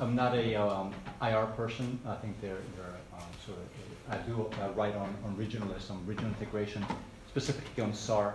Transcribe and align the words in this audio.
I'm 0.00 0.14
not 0.14 0.34
a 0.34 0.54
um, 0.54 0.94
IR 1.20 1.46
person. 1.56 1.98
I 2.06 2.14
think 2.16 2.40
they're, 2.40 2.62
they're 2.76 2.96
um, 3.14 3.26
sort 3.44 3.58
of, 3.58 4.14
I 4.14 4.16
do 4.26 4.48
uh, 4.62 4.70
write 4.72 4.94
on, 4.94 5.14
on 5.24 5.36
regionalism, 5.36 6.06
regional 6.06 6.30
integration, 6.30 6.84
specifically 7.28 7.82
on 7.82 7.92
SAARC. 7.92 8.34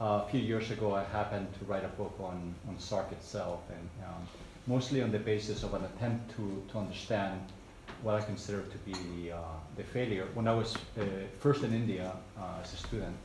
Uh, 0.00 0.22
a 0.24 0.28
few 0.30 0.40
years 0.40 0.70
ago, 0.70 0.94
I 0.94 1.04
happened 1.04 1.48
to 1.58 1.64
write 1.64 1.84
a 1.84 1.88
book 1.88 2.14
on, 2.20 2.54
on 2.68 2.76
SAARC 2.76 3.12
itself, 3.12 3.60
and 3.70 3.88
um, 4.06 4.26
mostly 4.66 5.02
on 5.02 5.10
the 5.10 5.18
basis 5.18 5.62
of 5.62 5.74
an 5.74 5.84
attempt 5.84 6.36
to, 6.36 6.62
to 6.72 6.78
understand 6.78 7.40
what 8.02 8.14
I 8.14 8.22
consider 8.22 8.62
to 8.62 8.78
be 8.78 8.92
the, 8.92 9.36
uh, 9.36 9.40
the 9.76 9.82
failure. 9.82 10.26
When 10.34 10.48
I 10.48 10.54
was 10.54 10.74
uh, 10.74 11.02
first 11.38 11.62
in 11.64 11.74
India 11.74 12.12
uh, 12.38 12.62
as 12.62 12.72
a 12.72 12.76
student, 12.76 13.16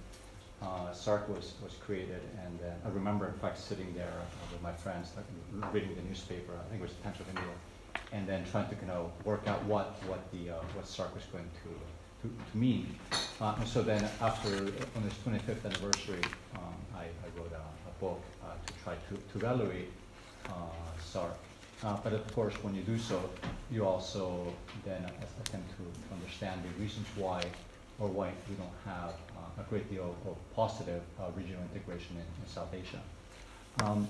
uh, 0.66 0.91
SAARC 0.91 1.29
was, 1.29 1.54
was 1.63 1.73
created, 1.73 2.21
and 2.43 2.59
uh, 2.61 2.88
I 2.88 2.91
remember, 2.91 3.27
in 3.27 3.34
fact, 3.34 3.59
sitting 3.59 3.93
there 3.93 4.07
uh, 4.07 4.52
with 4.52 4.61
my 4.61 4.73
friends, 4.73 5.11
like, 5.15 5.73
reading 5.73 5.95
the 5.95 6.02
newspaper. 6.02 6.54
I 6.54 6.70
think 6.70 6.82
it 6.82 6.89
was 6.89 6.93
the 6.93 7.29
India, 7.29 7.54
and 8.11 8.27
then 8.27 8.45
trying 8.52 8.70
to 8.70 8.75
kind 8.75 8.91
of 8.91 9.11
work 9.25 9.47
out 9.47 9.64
what 9.65 9.96
what 10.07 10.32
the 10.32 10.51
uh, 10.51 10.59
what 10.73 10.86
SAARC 10.86 11.14
was 11.14 11.25
going 11.25 11.50
to 11.64 12.28
to, 12.28 12.51
to 12.51 12.57
mean. 12.57 12.87
Uh, 13.39 13.56
and 13.59 13.68
so 13.68 13.82
then, 13.82 14.04
after 14.21 14.50
on 14.96 15.04
its 15.06 15.18
25th 15.25 15.65
anniversary, 15.65 16.23
um, 16.56 16.75
I, 16.95 17.04
I, 17.04 17.28
wrote 17.37 17.51
a, 17.51 17.89
a 17.89 17.93
book 18.00 18.21
uh, 18.43 18.54
to 18.65 18.73
try 18.84 18.95
to, 19.09 19.15
to 19.15 19.45
evaluate 19.45 19.92
SAARC. 21.11 21.36
but 22.04 22.14
of 22.14 22.34
course, 22.34 22.54
when 22.64 22.73
you 22.73 22.82
do 22.82 22.97
so, 22.97 23.29
you 23.70 23.86
also 23.86 24.54
then 24.86 25.04
attempt 25.04 25.70
to, 25.71 25.84
to 25.84 26.14
understand 26.14 26.61
the 26.64 26.82
reasons 26.82 27.06
why 27.18 27.43
or 28.00 28.07
why 28.07 28.32
we 28.50 28.56
don't 28.56 28.78
have 28.86 29.14
uh, 29.35 29.35
a 29.59 29.64
great 29.69 29.89
deal 29.89 30.15
of 30.27 30.55
positive 30.55 31.01
uh, 31.19 31.23
regional 31.36 31.61
integration 31.73 32.16
in, 32.16 32.44
in 32.44 32.50
South 32.50 32.73
Asia. 32.73 33.00
Um, 33.83 34.08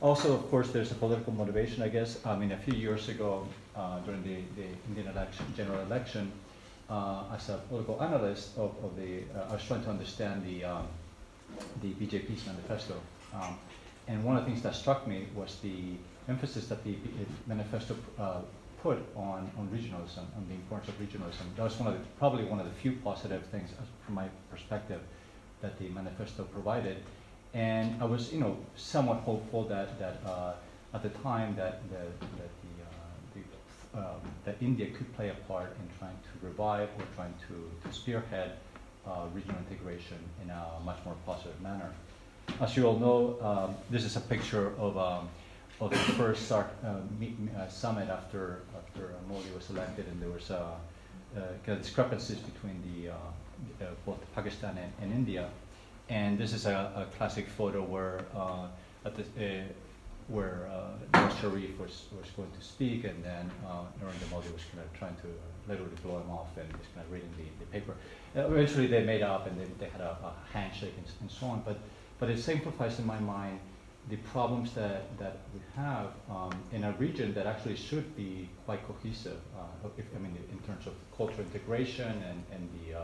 also, 0.00 0.34
of 0.34 0.48
course, 0.50 0.70
there's 0.70 0.92
a 0.92 0.94
political 0.94 1.32
motivation, 1.32 1.82
I 1.82 1.88
guess. 1.88 2.24
I 2.24 2.36
mean, 2.36 2.52
a 2.52 2.56
few 2.56 2.74
years 2.74 3.08
ago, 3.08 3.46
uh, 3.74 3.98
during 4.00 4.22
the, 4.22 4.36
the 4.60 4.68
Indian 4.88 5.08
election, 5.08 5.44
general 5.56 5.80
election, 5.80 6.30
uh, 6.88 7.24
as 7.34 7.48
a 7.48 7.58
political 7.68 8.00
analyst 8.02 8.56
of, 8.56 8.74
of 8.82 8.96
the, 8.96 9.22
uh, 9.36 9.50
I 9.50 9.54
was 9.54 9.64
trying 9.64 9.82
to 9.84 9.90
understand 9.90 10.46
the, 10.46 10.64
um, 10.64 10.86
the 11.82 11.92
BJP's 11.94 12.46
manifesto. 12.46 12.94
Um, 13.34 13.58
and 14.06 14.24
one 14.24 14.36
of 14.36 14.44
the 14.44 14.50
things 14.50 14.62
that 14.62 14.74
struck 14.74 15.06
me 15.06 15.26
was 15.34 15.58
the 15.62 15.96
emphasis 16.28 16.68
that 16.68 16.82
the 16.84 16.96
manifesto 17.46 17.96
uh, 18.18 18.40
put 18.88 19.04
on, 19.16 19.50
on 19.58 19.68
regionalism, 19.68 20.24
on 20.38 20.44
the 20.48 20.54
importance 20.54 20.88
of 20.88 20.96
regionalism. 21.04 21.44
That 21.56 21.64
was 21.64 21.76
one 21.78 21.88
of 21.92 21.94
the, 21.98 22.04
probably 22.18 22.44
one 22.44 22.58
of 22.58 22.66
the 22.70 22.76
few 22.84 22.92
positive 23.08 23.42
things 23.52 23.68
from 24.04 24.14
my 24.14 24.28
perspective 24.50 25.00
that 25.60 25.78
the 25.78 25.88
manifesto 25.90 26.44
provided. 26.44 26.96
And 27.52 28.02
I 28.02 28.06
was, 28.06 28.32
you 28.32 28.40
know, 28.40 28.56
somewhat 28.76 29.18
hopeful 29.30 29.64
that, 29.64 29.98
that 29.98 30.16
uh, 30.24 30.54
at 30.94 31.02
the 31.02 31.10
time 31.30 31.54
that, 31.56 31.74
the, 31.90 32.04
that, 32.40 32.52
the, 32.64 32.72
uh, 32.86 33.16
the, 33.34 33.42
um, 34.00 34.20
that 34.46 34.56
India 34.62 34.86
could 34.96 35.10
play 35.16 35.28
a 35.28 35.38
part 35.50 35.70
in 35.80 35.86
trying 35.98 36.18
to 36.28 36.46
revive 36.46 36.88
or 36.98 37.04
trying 37.14 37.34
to, 37.48 37.56
to 37.82 37.94
spearhead 37.94 38.52
uh, 39.06 39.26
regional 39.34 39.58
integration 39.68 40.20
in 40.42 40.48
a 40.48 40.62
much 40.82 40.98
more 41.04 41.16
positive 41.26 41.60
manner. 41.60 41.90
As 42.58 42.74
you 42.74 42.86
all 42.86 42.98
know, 42.98 43.20
um, 43.48 43.76
this 43.90 44.04
is 44.04 44.16
a 44.16 44.20
picture 44.20 44.72
of 44.78 44.96
um, 44.96 45.28
of 45.80 45.90
the 45.90 45.96
first 45.96 46.48
SAARC 46.48 46.66
uh, 46.84 46.94
meet, 47.18 47.36
uh, 47.56 47.68
summit 47.68 48.08
after 48.08 48.62
after 48.98 49.14
Modi 49.28 49.50
was 49.54 49.70
elected, 49.70 50.06
and 50.06 50.20
there 50.20 50.30
was 50.30 50.50
uh, 50.50 50.74
uh 51.36 51.74
discrepancies 51.74 52.38
between 52.38 52.82
the 52.88 53.10
uh, 53.10 53.14
uh, 53.82 53.86
both 54.06 54.18
Pakistan 54.34 54.78
and, 54.78 54.92
and, 55.00 55.12
India. 55.12 55.48
And 56.08 56.38
this 56.38 56.52
is 56.52 56.66
a, 56.66 56.92
a 56.96 57.16
classic 57.16 57.48
photo 57.48 57.82
where 57.82 58.24
at 59.04 59.14
the 59.16 59.64
where 60.28 60.68
uh, 60.70 61.28
Sharif 61.40 61.78
was, 61.80 62.04
was 62.12 62.28
going 62.36 62.50
to 62.50 62.62
speak, 62.62 63.04
and 63.04 63.24
then 63.24 63.50
uh, 63.66 63.80
Narendra 63.98 64.30
Modi 64.30 64.48
was 64.52 64.62
kind 64.70 64.84
of 64.84 64.92
trying 64.92 65.16
to 65.16 65.28
literally 65.66 65.90
blow 66.02 66.18
him 66.18 66.30
off, 66.30 66.48
and 66.58 66.66
he's 66.66 66.88
kind 66.94 67.06
of 67.06 67.10
reading 67.10 67.30
the, 67.38 67.64
the 67.64 67.70
paper. 67.72 67.94
Uh, 68.36 68.46
eventually, 68.52 68.86
they 68.88 69.02
made 69.04 69.22
up, 69.22 69.46
and 69.46 69.58
they, 69.58 69.64
they 69.80 69.90
had 69.90 70.02
a, 70.02 70.18
a 70.22 70.32
handshake 70.52 70.92
and, 70.98 71.06
and, 71.22 71.30
so 71.30 71.46
on. 71.46 71.62
But 71.64 71.78
but 72.18 72.28
it 72.28 72.38
simplifies 72.38 72.98
in 72.98 73.06
my 73.06 73.18
mind 73.20 73.58
the 74.08 74.16
problems 74.16 74.72
that, 74.74 75.18
that 75.18 75.36
we 75.52 75.60
have 75.76 76.12
um, 76.30 76.50
in 76.72 76.84
a 76.84 76.92
region 76.92 77.34
that 77.34 77.46
actually 77.46 77.76
should 77.76 78.16
be 78.16 78.48
quite 78.64 78.86
cohesive, 78.86 79.38
uh, 79.56 79.88
if, 79.98 80.04
I 80.14 80.18
mean, 80.18 80.36
in 80.50 80.58
terms 80.60 80.86
of 80.86 80.94
cultural 81.16 81.40
integration 81.40 82.08
and, 82.08 82.42
and 82.52 82.68
the, 82.78 82.98
uh, 83.00 83.02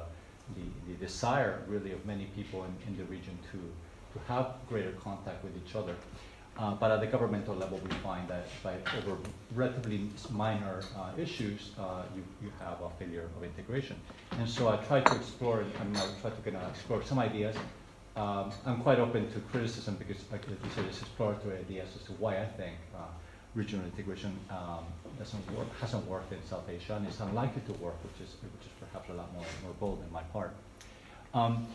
the, 0.56 0.92
the, 0.92 0.98
desire 0.98 1.62
really 1.68 1.92
of 1.92 2.04
many 2.06 2.26
people 2.36 2.64
in, 2.64 2.74
in 2.88 2.96
the 2.96 3.04
region 3.04 3.38
to, 3.52 3.58
to 3.58 4.26
have 4.26 4.54
greater 4.68 4.92
contact 4.92 5.44
with 5.44 5.52
each 5.56 5.74
other. 5.74 5.94
Uh, 6.56 6.72
but 6.72 6.90
at 6.92 7.00
the 7.00 7.06
governmental 7.06 7.54
level, 7.54 7.80
we 7.84 7.90
find 7.96 8.28
that 8.28 8.46
by 8.62 8.74
over 8.96 9.18
relatively 9.54 10.08
minor 10.30 10.82
uh, 10.96 11.10
issues, 11.20 11.72
uh, 11.78 12.02
you, 12.14 12.22
you 12.40 12.52
have 12.60 12.80
a 12.80 12.90
failure 12.98 13.28
of 13.36 13.42
integration. 13.42 13.96
And 14.38 14.48
so 14.48 14.68
I 14.68 14.76
tried 14.76 15.04
to 15.06 15.16
explore, 15.16 15.64
I 15.80 15.84
mean, 15.84 15.96
I 15.96 16.06
tried 16.20 16.36
to 16.36 16.42
kind 16.42 16.56
of 16.56 16.70
explore 16.70 17.02
some 17.02 17.18
ideas 17.18 17.56
um, 18.16 18.52
I'm 18.64 18.80
quite 18.80 18.98
open 19.00 19.30
to 19.32 19.40
criticism 19.40 19.96
because, 19.96 20.22
like 20.30 20.46
you 20.46 20.56
said, 20.74 20.84
it's 20.84 21.00
exploratory 21.00 21.58
ideas 21.58 21.88
as 21.96 22.06
to 22.06 22.12
why 22.12 22.38
I 22.40 22.46
think 22.46 22.76
uh, 22.94 23.00
regional 23.54 23.84
integration 23.84 24.38
um, 24.50 24.84
doesn't 25.18 25.50
work, 25.56 25.66
hasn't 25.80 26.06
worked 26.06 26.32
in 26.32 26.38
South 26.48 26.68
Asia, 26.68 26.94
and 26.94 27.08
is 27.08 27.20
unlikely 27.20 27.62
to 27.66 27.72
work, 27.74 27.96
which 28.04 28.26
is 28.26 28.34
which 28.42 28.66
is 28.66 28.72
perhaps 28.78 29.08
a 29.10 29.14
lot 29.14 29.32
more 29.34 29.44
more 29.64 29.74
bold 29.80 30.02
in 30.06 30.12
my 30.12 30.22
part. 30.32 30.52
Um, 31.32 31.66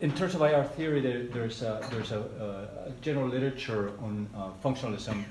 in 0.00 0.12
terms 0.12 0.34
of 0.34 0.42
IR 0.42 0.64
theory, 0.64 1.00
there, 1.00 1.24
there's 1.24 1.62
a, 1.62 1.84
there's 1.90 2.12
a, 2.12 2.20
a, 2.86 2.90
general 3.00 3.26
literature 3.26 3.92
on 4.00 4.28
uh, 4.36 4.50
functionalism 4.62 5.24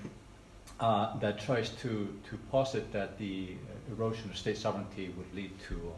uh, 0.80 1.18
that 1.20 1.40
tries 1.40 1.70
to 1.82 2.14
to 2.30 2.38
posit 2.52 2.92
that 2.94 3.18
the 3.18 3.56
erosion 3.92 4.30
of 4.30 4.38
state 4.38 4.58
sovereignty 4.58 5.14
would 5.18 5.34
lead 5.34 5.52
to 5.68 5.92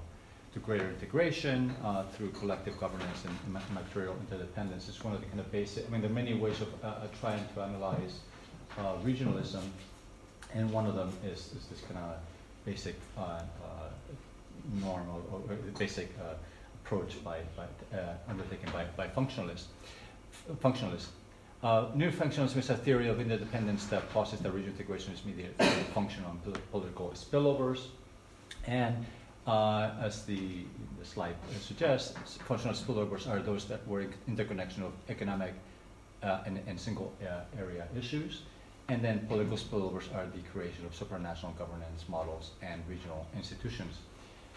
to 0.54 0.60
greater 0.60 0.88
integration 0.90 1.76
uh, 1.84 2.04
through 2.04 2.30
collective 2.32 2.80
governance 2.80 3.24
and 3.26 3.54
material 3.74 4.16
interdependence. 4.20 4.90
It's 4.90 5.04
one 5.04 5.14
of 5.14 5.22
the 5.22 5.28
kind 5.28 5.40
of 5.40 5.52
basic, 5.52 5.88
I 5.88 5.90
mean, 5.92 6.02
there 6.02 6.10
are 6.10 6.14
many 6.14 6.34
ways 6.34 6.60
of 6.62 6.70
uh, 6.84 6.88
uh 6.88 7.08
trying 7.22 7.44
to 7.54 7.62
analyze 7.62 8.20
uh, 8.78 8.96
regionalism, 9.04 9.64
and 10.54 10.72
one 10.72 10.88
of 10.88 10.96
them 10.96 11.12
is, 11.24 11.52
is 11.58 11.66
this 11.70 11.82
kind 11.82 12.00
of 12.00 12.16
basic 12.66 12.96
uh, 13.18 13.22
uh, 13.22 13.42
normal 14.82 15.24
or, 15.32 15.54
or 15.54 15.56
basic 15.78 16.09
approach 16.84 17.24
by, 17.24 17.40
by 17.56 17.66
undertaken 18.28 18.70
by, 18.74 18.86
by 18.98 19.08
functionalists. 19.08 19.66
functionalists. 20.64 21.09
new 21.96 22.12
functionalism 22.12 22.58
is 22.58 22.70
a 22.72 22.78
theory 22.78 23.08
of 23.08 23.20
interdependence 23.20 23.86
that 23.86 24.09
posits 24.12 24.42
that 24.42 24.52
regional 24.52 24.74
integration 24.76 25.14
is 25.14 25.24
mediated 25.26 25.56
through 25.58 25.94
functional 25.94 26.32
on 26.32 26.40
political 26.72 27.09
spillovers, 27.12 27.82
and 28.66 29.06
uh, 29.48 29.92
as 30.02 30.26
the, 30.26 30.66
the, 31.00 31.06
slide 31.06 31.36
suggests, 31.62 32.38
functional 32.48 32.76
spillovers 32.76 33.28
are 33.28 33.40
those 33.40 33.66
that 33.66 33.86
were 33.88 34.06
interconnection 34.28 34.84
of 34.84 34.92
economic 35.10 35.54
uh, 36.24 36.40
and, 36.46 36.60
and, 36.68 36.80
single 36.80 37.14
uh, 37.24 37.42
area 37.58 37.88
issues. 37.98 38.44
And 38.90 39.04
then 39.04 39.26
political 39.28 39.58
spillovers 39.58 40.14
are 40.16 40.26
the 40.26 40.42
creation 40.52 40.86
of 40.86 40.92
supranational 40.94 41.58
governance 41.58 42.06
models 42.08 42.52
and 42.62 42.82
regional 42.90 43.26
institutions. 43.36 43.98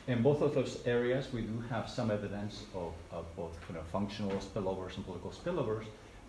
In 0.09 0.23
both 0.23 0.43
of 0.43 0.55
those 0.55 0.79
areas, 0.85 1.33
we 1.33 1.43
do 1.43 1.63
have 1.71 1.89
some 1.89 2.11
evidence 2.11 2.65
of, 2.75 2.93
of 3.13 3.25
both 3.37 3.57
kind 3.67 3.79
of 3.79 3.87
functional 3.87 4.33
spillovers 4.39 4.97
and 4.97 5.05
political 5.05 5.31
spillovers, 5.31 5.85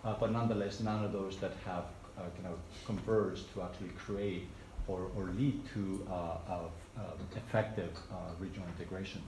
uh, 0.06 0.14
but 0.20 0.32
nonetheless, 0.32 0.80
none 0.80 1.04
of 1.04 1.12
those 1.12 1.38
that 1.38 1.54
have 1.66 1.86
uh, 2.18 2.22
kind 2.36 2.54
of 2.54 2.60
converged 2.86 3.52
to 3.54 3.64
actually 3.64 3.90
create 3.98 4.48
or, 4.88 5.10
or 5.16 5.32
lead 5.38 5.62
to 5.74 6.06
uh, 6.12 6.38
effective 7.36 7.98
uh, 8.12 8.16
regional 8.40 8.68
integration. 8.78 9.22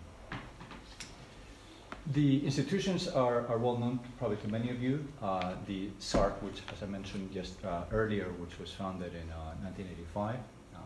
The 2.13 2.45
institutions 2.45 3.07
are, 3.07 3.47
are, 3.47 3.57
well 3.57 3.77
known 3.77 3.99
probably 4.19 4.38
to 4.38 4.47
many 4.47 4.69
of 4.69 4.81
you. 4.81 5.07
Uh, 5.21 5.53
the 5.65 5.89
SAARC, 5.99 6.33
which 6.44 6.61
as 6.71 6.83
I 6.83 6.85
mentioned 6.85 7.33
just 7.33 7.63
uh, 7.65 7.81
earlier, 7.91 8.25
which 8.39 8.59
was 8.59 8.71
founded 8.71 9.13
in 9.13 9.27
1985. 9.63 10.35
Um, 10.75 10.81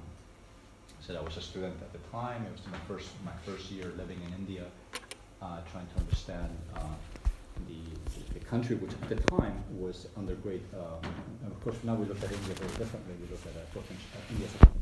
said 1.02 1.18
I 1.18 1.22
was 1.22 1.36
a 1.36 1.42
student 1.42 1.76
at 1.82 1.92
the 1.92 2.00
time. 2.10 2.46
It 2.46 2.52
was 2.54 2.62
my 2.72 2.78
first, 2.88 3.10
my 3.26 3.34
first 3.46 3.70
year 3.70 3.92
living 3.98 4.22
in 4.26 4.34
India, 4.34 4.64
trying 5.40 5.88
to 5.94 6.00
understand 6.00 6.50
the 7.68 7.89
country, 8.50 8.76
which 8.78 8.92
at 8.92 9.10
the 9.10 9.16
time 9.30 9.64
was 9.78 10.08
under 10.18 10.34
great, 10.36 10.64
um, 10.74 11.06
of 11.46 11.64
course 11.64 11.78
now 11.84 11.94
we 11.94 12.06
look 12.06 12.18
at 12.18 12.32
India 12.32 12.56
very 12.56 12.74
differently. 12.82 13.14
We 13.22 13.30
look 13.30 13.46
at 13.46 13.54
uh, 13.54 14.20
India 14.32 14.48
as 14.50 14.56
a 14.56 14.80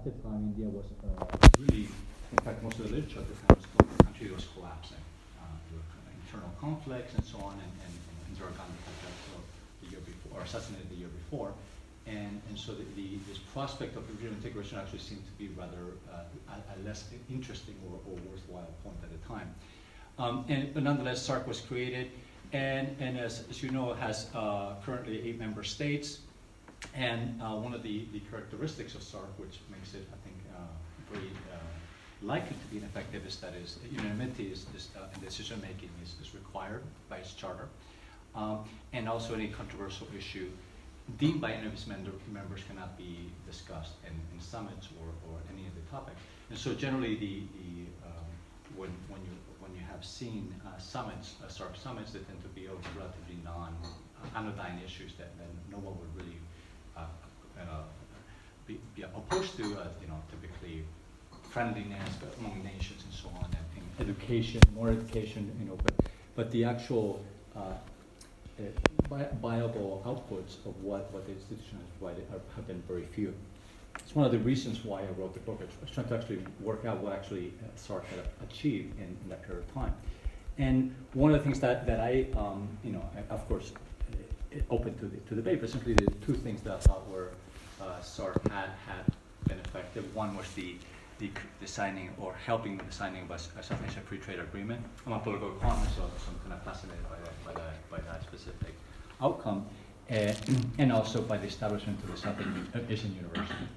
at 0.00 0.04
the 0.04 0.16
time, 0.24 0.54
India 0.56 0.64
was 0.64 0.86
uh, 1.04 1.26
really, 1.58 1.88
in 2.32 2.38
fact, 2.40 2.62
most 2.62 2.78
of 2.80 2.88
the 2.88 2.96
literature 2.96 3.20
at 3.20 3.28
the 3.28 3.36
time 3.44 3.52
was 3.52 3.68
called 3.68 3.84
the 3.98 4.04
country 4.04 4.32
was 4.32 4.46
collapsing. 4.56 5.02
Uh, 5.36 5.44
there 5.68 5.76
were 5.76 5.84
kind 5.92 6.08
of 6.08 6.16
internal 6.24 6.52
conflicts 6.56 7.12
and 7.12 7.24
so 7.24 7.36
on, 7.44 7.52
and, 7.60 7.72
and, 7.84 7.92
and 7.92 8.16
Indira 8.32 8.48
Gandhi 8.56 8.80
had 8.80 8.96
died 9.04 9.20
so 9.28 9.36
the 9.84 9.92
year 9.92 10.00
before, 10.00 10.40
or 10.40 10.44
assassinated 10.48 10.88
the 10.88 11.04
year 11.04 11.12
before. 11.12 11.52
and, 12.06 12.40
and 12.48 12.56
so 12.56 12.72
the, 12.72 12.84
the, 12.96 13.19
this 13.30 13.38
prospect 13.38 13.96
of 13.96 14.08
regional 14.10 14.34
integration 14.34 14.76
actually 14.76 14.98
seemed 14.98 15.24
to 15.24 15.32
be 15.38 15.48
rather 15.56 15.94
uh, 16.12 16.54
a, 16.54 16.74
a, 16.74 16.76
less 16.84 17.04
interesting 17.30 17.76
or, 17.86 17.98
or, 18.10 18.18
worthwhile 18.28 18.68
point 18.82 18.96
at 19.04 19.10
the 19.10 19.28
time. 19.28 19.54
Um, 20.18 20.44
and, 20.48 20.74
but 20.74 20.82
nonetheless, 20.82 21.26
SAARC 21.26 21.46
was 21.46 21.60
created, 21.60 22.10
and, 22.52 22.96
and 22.98 23.16
as, 23.16 23.44
as 23.48 23.62
you 23.62 23.70
know, 23.70 23.94
has 23.94 24.28
uh, 24.34 24.74
currently 24.84 25.22
eight 25.26 25.38
member 25.38 25.62
states. 25.62 26.20
And 26.94 27.40
uh, 27.40 27.54
one 27.54 27.72
of 27.72 27.82
the, 27.82 28.06
the 28.12 28.20
characteristics 28.30 28.94
of 28.96 29.02
SAARC, 29.02 29.30
which 29.36 29.60
makes 29.70 29.94
it, 29.94 30.08
I 30.12 30.18
think, 30.24 30.36
uh, 30.56 31.12
very 31.12 31.30
uh, 31.52 31.56
likely 32.22 32.56
to 32.56 32.74
be 32.74 32.84
effective, 32.84 33.24
is 33.26 33.36
that 33.36 33.54
is 33.54 33.78
unanimity 33.92 34.50
is, 34.50 34.66
is 34.74 34.88
uh, 34.96 35.04
in 35.14 35.20
decision 35.20 35.60
making 35.60 35.90
is, 36.02 36.16
is 36.20 36.34
required 36.34 36.82
by 37.08 37.18
its 37.18 37.34
charter, 37.34 37.68
um, 38.34 38.64
and 38.92 39.08
also 39.08 39.34
any 39.34 39.48
controversial 39.48 40.08
issue 40.18 40.50
deemed 41.18 41.40
by 41.40 41.52
any 41.52 41.66
of 41.66 41.72
its 41.72 41.86
members 41.86 42.60
cannot 42.68 42.96
be 42.96 43.30
discussed 43.46 43.94
in, 44.06 44.12
in 44.34 44.40
summits 44.40 44.88
or, 45.00 45.08
or 45.30 45.38
any 45.52 45.66
of 45.66 45.74
the 45.74 45.80
topics. 45.90 46.20
And 46.50 46.58
so 46.58 46.74
generally 46.74 47.16
the, 47.16 47.42
the 47.58 48.06
um, 48.06 48.26
when, 48.76 48.90
when, 49.08 49.20
you, 49.22 49.34
when 49.60 49.74
you 49.74 49.82
have 49.90 50.04
seen 50.04 50.54
uh, 50.66 50.78
summits, 50.78 51.34
uh, 51.44 51.48
summits, 51.48 52.12
they 52.12 52.20
tend 52.20 52.42
to 52.42 52.48
be 52.48 52.66
of 52.66 52.78
relatively 52.96 53.38
non, 53.44 53.76
uh, 53.84 54.38
anodyne 54.38 54.80
issues 54.84 55.12
that, 55.14 55.36
that 55.38 55.48
no 55.70 55.78
one 55.78 55.96
would 55.98 56.24
really 56.24 56.38
uh, 56.96 57.04
uh, 57.58 57.82
be, 58.66 58.78
be, 58.94 59.02
opposed 59.02 59.56
to, 59.56 59.64
uh, 59.64 59.88
you 60.00 60.08
know, 60.08 60.20
typically 60.30 60.84
friendliness 61.50 62.10
among 62.38 62.62
nations 62.62 63.02
and 63.04 63.12
so 63.12 63.28
on, 63.38 63.50
and 63.76 64.08
education, 64.08 64.60
more 64.74 64.90
education, 64.90 65.50
you 65.58 65.66
know, 65.66 65.76
but, 65.82 66.06
but 66.36 66.50
the 66.52 66.64
actual 66.64 67.24
viable 69.10 70.02
outputs 70.06 70.64
of 70.66 70.82
what, 70.82 71.12
what 71.12 71.26
the 71.26 71.32
institution 71.32 71.78
has 71.78 71.88
provided 71.98 72.26
are, 72.32 72.40
have 72.54 72.66
been 72.66 72.82
very 72.86 73.04
few. 73.04 73.34
It's 73.96 74.14
one 74.14 74.24
of 74.24 74.32
the 74.32 74.38
reasons 74.38 74.84
why 74.84 75.00
I 75.00 75.08
wrote 75.18 75.34
the 75.34 75.40
book. 75.40 75.60
I 75.60 75.64
was 75.82 75.90
trying 75.90 76.08
to 76.08 76.16
actually 76.16 76.42
work 76.60 76.84
out 76.84 76.98
what 76.98 77.12
actually 77.12 77.52
uh, 77.62 77.76
SAARC 77.76 78.04
had 78.04 78.20
achieved 78.48 78.96
in, 78.98 79.16
in, 79.22 79.28
that 79.28 79.42
period 79.44 79.64
of 79.64 79.74
time. 79.74 79.92
And 80.58 80.94
one 81.14 81.32
of 81.32 81.38
the 81.38 81.42
things 81.42 81.58
that, 81.60 81.86
that 81.86 82.00
I, 82.00 82.26
um, 82.36 82.68
you 82.84 82.92
know, 82.92 83.02
I, 83.16 83.34
of 83.34 83.46
course, 83.48 83.72
open 84.70 84.96
to, 84.98 85.06
the, 85.06 85.16
to 85.16 85.34
debate, 85.34 85.60
but 85.60 85.70
simply 85.70 85.94
the 85.94 86.10
two 86.24 86.34
things 86.34 86.62
that 86.62 86.74
I 86.74 86.78
thought 86.78 87.08
were 87.10 87.30
uh, 87.80 87.98
SAARC 88.00 88.48
had, 88.50 88.70
had 88.86 89.04
been 89.46 89.58
effective. 89.58 90.14
One 90.14 90.36
was 90.36 90.50
the 90.52 90.76
the, 91.18 91.30
signing 91.66 92.08
or 92.18 92.34
helping 92.46 92.78
the 92.78 92.90
signing 92.90 93.24
of 93.24 93.30
a, 93.30 93.34
a 93.34 93.62
South 93.62 93.78
Asian 93.86 94.02
Free 94.04 94.16
Trade 94.16 94.38
Agreement. 94.38 94.82
I'm 95.06 95.12
a 95.12 95.18
political 95.18 95.54
economist, 95.54 95.96
so, 95.96 96.02
so 96.16 96.30
I'm 96.30 96.38
kind 96.38 96.54
of 96.54 96.62
fascinated 96.62 97.04
by 97.10 97.16
that, 97.22 97.44
by 97.44 97.60
that, 97.60 97.90
by 97.90 97.98
that 98.10 98.22
specific 98.22 98.74
outcome, 99.22 99.66
uh, 100.10 100.32
and 100.78 100.92
also 100.92 101.20
by 101.22 101.36
the 101.36 101.46
establishment 101.46 102.02
of 102.02 102.10
the 102.10 102.16
Southern 102.16 102.68
Asian 102.88 103.14
University. 103.14 103.68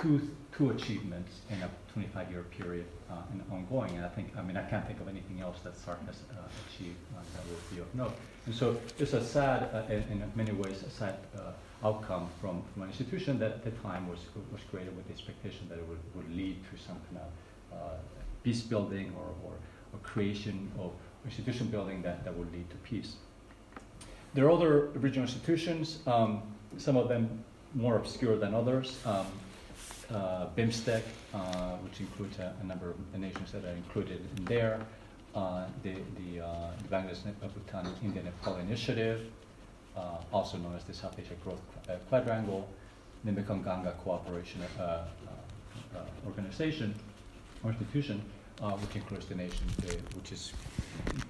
Two, 0.00 0.30
two 0.56 0.70
achievements 0.70 1.40
in 1.50 1.56
a 1.62 1.70
25-year 1.96 2.44
period 2.56 2.86
uh, 3.10 3.14
and 3.32 3.42
ongoing, 3.50 3.96
and 3.96 4.04
I 4.04 4.08
think, 4.08 4.32
I 4.36 4.42
mean, 4.42 4.56
I 4.56 4.62
can't 4.62 4.86
think 4.86 5.00
of 5.00 5.08
anything 5.08 5.40
else 5.40 5.58
that 5.64 5.74
SAARC 5.74 6.04
has 6.06 6.16
uh, 6.30 6.42
achieved 6.68 6.96
uh, 7.16 7.22
that 7.34 7.44
would 7.48 7.74
be 7.74 7.80
of 7.80 7.94
note. 7.94 8.14
And 8.46 8.54
so 8.54 8.76
it's 8.98 9.12
a 9.12 9.24
sad, 9.24 9.68
uh, 9.74 9.92
in, 9.92 10.22
many 10.34 10.52
ways, 10.52 10.82
a 10.82 10.90
sad 10.90 11.18
uh, 11.36 11.52
outcome 11.86 12.28
from, 12.40 12.62
from 12.72 12.82
an 12.82 12.88
institution 12.88 13.38
that 13.40 13.52
at 13.52 13.64
the 13.64 13.70
time 13.82 14.08
was, 14.08 14.20
was 14.52 14.60
created 14.70 14.96
with 14.96 15.06
the 15.06 15.12
expectation 15.12 15.68
that 15.68 15.78
it 15.78 15.86
would, 15.88 15.98
would 16.14 16.36
lead 16.36 16.56
to 16.70 16.82
some 16.82 16.96
kind 17.10 17.26
of 17.26 17.76
uh, 17.76 17.96
peace 18.42 18.62
building 18.62 19.12
or, 19.16 19.26
or, 19.44 19.54
or, 19.92 19.98
creation 20.02 20.70
of 20.78 20.92
institution 21.24 21.68
building 21.68 22.02
that, 22.02 22.24
that 22.24 22.34
would 22.36 22.50
lead 22.52 22.68
to 22.70 22.76
peace. 22.76 23.16
There 24.32 24.46
are 24.46 24.50
other 24.50 24.90
regional 24.94 25.26
institutions, 25.26 25.98
um, 26.06 26.42
some 26.78 26.96
of 26.96 27.08
them 27.08 27.42
more 27.74 27.96
obscure 27.96 28.36
than 28.36 28.54
others. 28.54 28.98
Um, 29.04 29.26
uh, 30.12 30.46
BIMSTEC, 30.56 31.02
uh, 31.34 31.38
which 31.84 32.00
includes 32.00 32.38
a, 32.38 32.52
a, 32.60 32.64
number 32.64 32.90
of 32.90 33.18
nations 33.18 33.52
that 33.52 33.64
are 33.64 33.76
included 33.76 34.20
in 34.36 34.44
there, 34.44 34.80
uh, 35.34 35.66
the, 35.84 35.94
the 36.18 36.44
uh, 36.44 36.70
Bangladesh, 36.90 37.22
Bhutan, 37.40 37.86
India, 38.02 38.22
Nepal 38.22 38.56
Initiative, 38.56 39.30
uh, 39.96 40.16
also 40.32 40.58
known 40.58 40.74
as 40.74 40.82
the 40.84 40.94
South 40.94 41.16
Asia 41.18 41.34
Growth 41.44 41.60
uh, 41.88 41.92
Quadrangle, 42.08 42.68
the 43.24 43.30
Mekong 43.30 43.62
Ganga 43.62 43.92
Cooperation 44.02 44.60
Organization 46.26 46.94
or 47.62 47.70
institution, 47.70 48.20
which 48.60 48.96
includes 48.96 49.26
the 49.26 49.34
nation, 49.34 49.66
which 50.16 50.32
is 50.32 50.52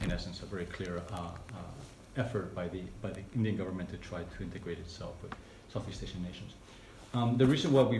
in 0.03 0.11
essence 0.11 0.43
a 0.43 0.47
very 0.47 0.67
clear 0.67 1.03
effort 2.23 2.55
by 2.55 2.67
the, 2.69 2.83
by 3.03 3.11
the 3.11 3.23
Indian 3.35 3.57
government 3.57 3.89
to 3.91 3.99
try 4.11 4.23
to 4.35 4.43
integrate 4.43 4.79
itself 4.79 5.15
with 5.23 5.33
Southeast 5.73 6.03
Asian 6.03 6.23
nations. 6.23 6.53
Um, 7.13 7.37
the 7.37 7.47
reason 7.47 7.73
why 7.73 7.83
we 7.83 7.99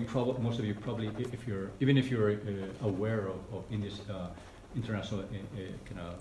most 0.49 0.59
of 0.61 0.65
you 0.65 0.75
probably, 0.75 1.09
if 1.37 1.47
you're, 1.49 1.71
even 1.81 1.97
if 1.99 2.11
you're 2.11 2.33
uh, 2.33 2.91
aware 2.91 3.23
of, 3.35 3.41
of 3.53 3.65
India's 3.71 4.01
uh, 4.09 4.29
international 4.77 5.21
uh, 5.21 5.25
uh 5.25 5.89
kind 5.89 6.01
of 6.01 6.15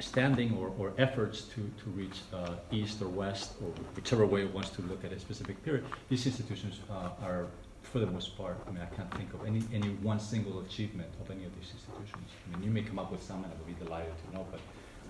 standing 0.00 0.56
or, 0.56 0.72
or 0.78 0.92
efforts 0.98 1.42
to, 1.42 1.60
to 1.82 1.90
reach 1.90 2.18
uh, 2.32 2.54
east 2.70 3.02
or 3.02 3.08
west, 3.08 3.52
or 3.62 3.70
whichever 3.96 4.24
way 4.26 4.42
it 4.42 4.52
wants 4.54 4.70
to 4.70 4.82
look 4.82 5.04
at 5.04 5.12
a 5.12 5.18
specific 5.18 5.62
period, 5.64 5.84
these 6.08 6.26
institutions 6.26 6.80
uh, 6.90 7.10
are, 7.22 7.46
for 7.82 7.98
the 7.98 8.06
most 8.06 8.36
part, 8.36 8.56
I 8.66 8.70
mean, 8.70 8.82
I 8.82 8.94
can't 8.94 9.12
think 9.14 9.32
of 9.34 9.44
any, 9.46 9.62
any 9.72 9.90
one 10.10 10.20
single 10.20 10.60
achievement 10.60 11.10
of 11.20 11.30
any 11.30 11.44
of 11.44 11.52
these 11.58 11.70
institutions. 11.72 12.28
I 12.46 12.56
mean, 12.56 12.64
you 12.64 12.70
may 12.70 12.82
come 12.82 12.98
up 12.98 13.10
with 13.10 13.22
some, 13.22 13.42
and 13.44 13.52
I 13.52 13.56
would 13.56 13.66
be 13.66 13.84
delighted 13.84 14.12
to 14.24 14.36
know, 14.36 14.46
but, 14.50 14.60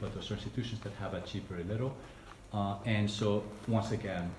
but 0.01 0.15
those 0.15 0.31
are 0.31 0.35
institutions 0.35 0.81
that 0.81 0.93
have 0.95 1.15
achieved 1.15 1.47
very 1.49 1.65
little. 1.65 1.95
Uh, 2.53 2.77
and 2.85 3.09
so, 3.09 3.45
once 3.69 3.93
again, 3.93 4.31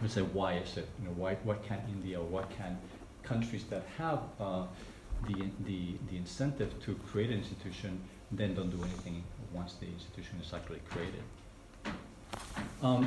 we 0.00 0.08
say, 0.08 0.22
why 0.22 0.54
is 0.54 0.76
it? 0.76 0.88
You 1.00 1.08
know, 1.08 1.14
why, 1.16 1.36
why 1.44 1.56
can't 1.56 1.82
India, 1.88 2.20
why 2.20 2.44
can't 2.56 2.78
countries 3.22 3.64
that 3.70 3.84
have 3.98 4.20
uh, 4.40 4.64
the, 5.28 5.44
the, 5.66 5.94
the 6.10 6.16
incentive 6.16 6.72
to 6.84 6.94
create 7.10 7.30
an 7.30 7.38
institution 7.38 8.00
then 8.32 8.54
don't 8.54 8.70
do 8.70 8.82
anything 8.82 9.22
once 9.52 9.74
the 9.74 9.86
institution 9.86 10.38
is 10.40 10.52
actually 10.52 10.80
created. 10.90 11.22
Um, 12.82 13.06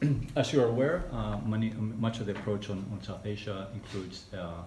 as 0.36 0.52
you're 0.52 0.68
aware, 0.68 1.04
uh, 1.12 1.38
many, 1.46 1.70
much 1.70 2.20
of 2.20 2.26
the 2.26 2.32
approach 2.32 2.68
on, 2.68 2.84
on 2.92 3.02
South 3.02 3.24
Asia 3.24 3.68
includes 3.74 4.26
uh, 4.34 4.62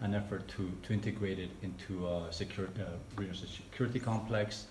an 0.00 0.14
effort 0.14 0.48
to, 0.48 0.70
to 0.82 0.92
integrate 0.92 1.38
it 1.38 1.50
into 1.62 2.06
a 2.06 2.26
secure, 2.30 2.66
uh, 2.66 2.96
regional 3.16 3.38
security 3.38 4.00
complex. 4.00 4.66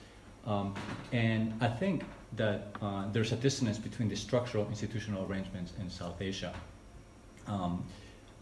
Um, 0.47 0.73
and 1.11 1.53
I 1.61 1.67
think 1.67 2.03
that 2.38 2.69
uh, 2.81 3.05
there's 3.11 3.33
a 3.33 3.35
dissonance 3.35 3.77
between 3.77 4.07
the 4.07 4.15
structural 4.15 4.65
institutional 4.67 5.25
arrangements 5.25 5.73
in 5.79 5.89
South 5.89 6.21
Asia. 6.21 6.53
Um, 7.47 7.83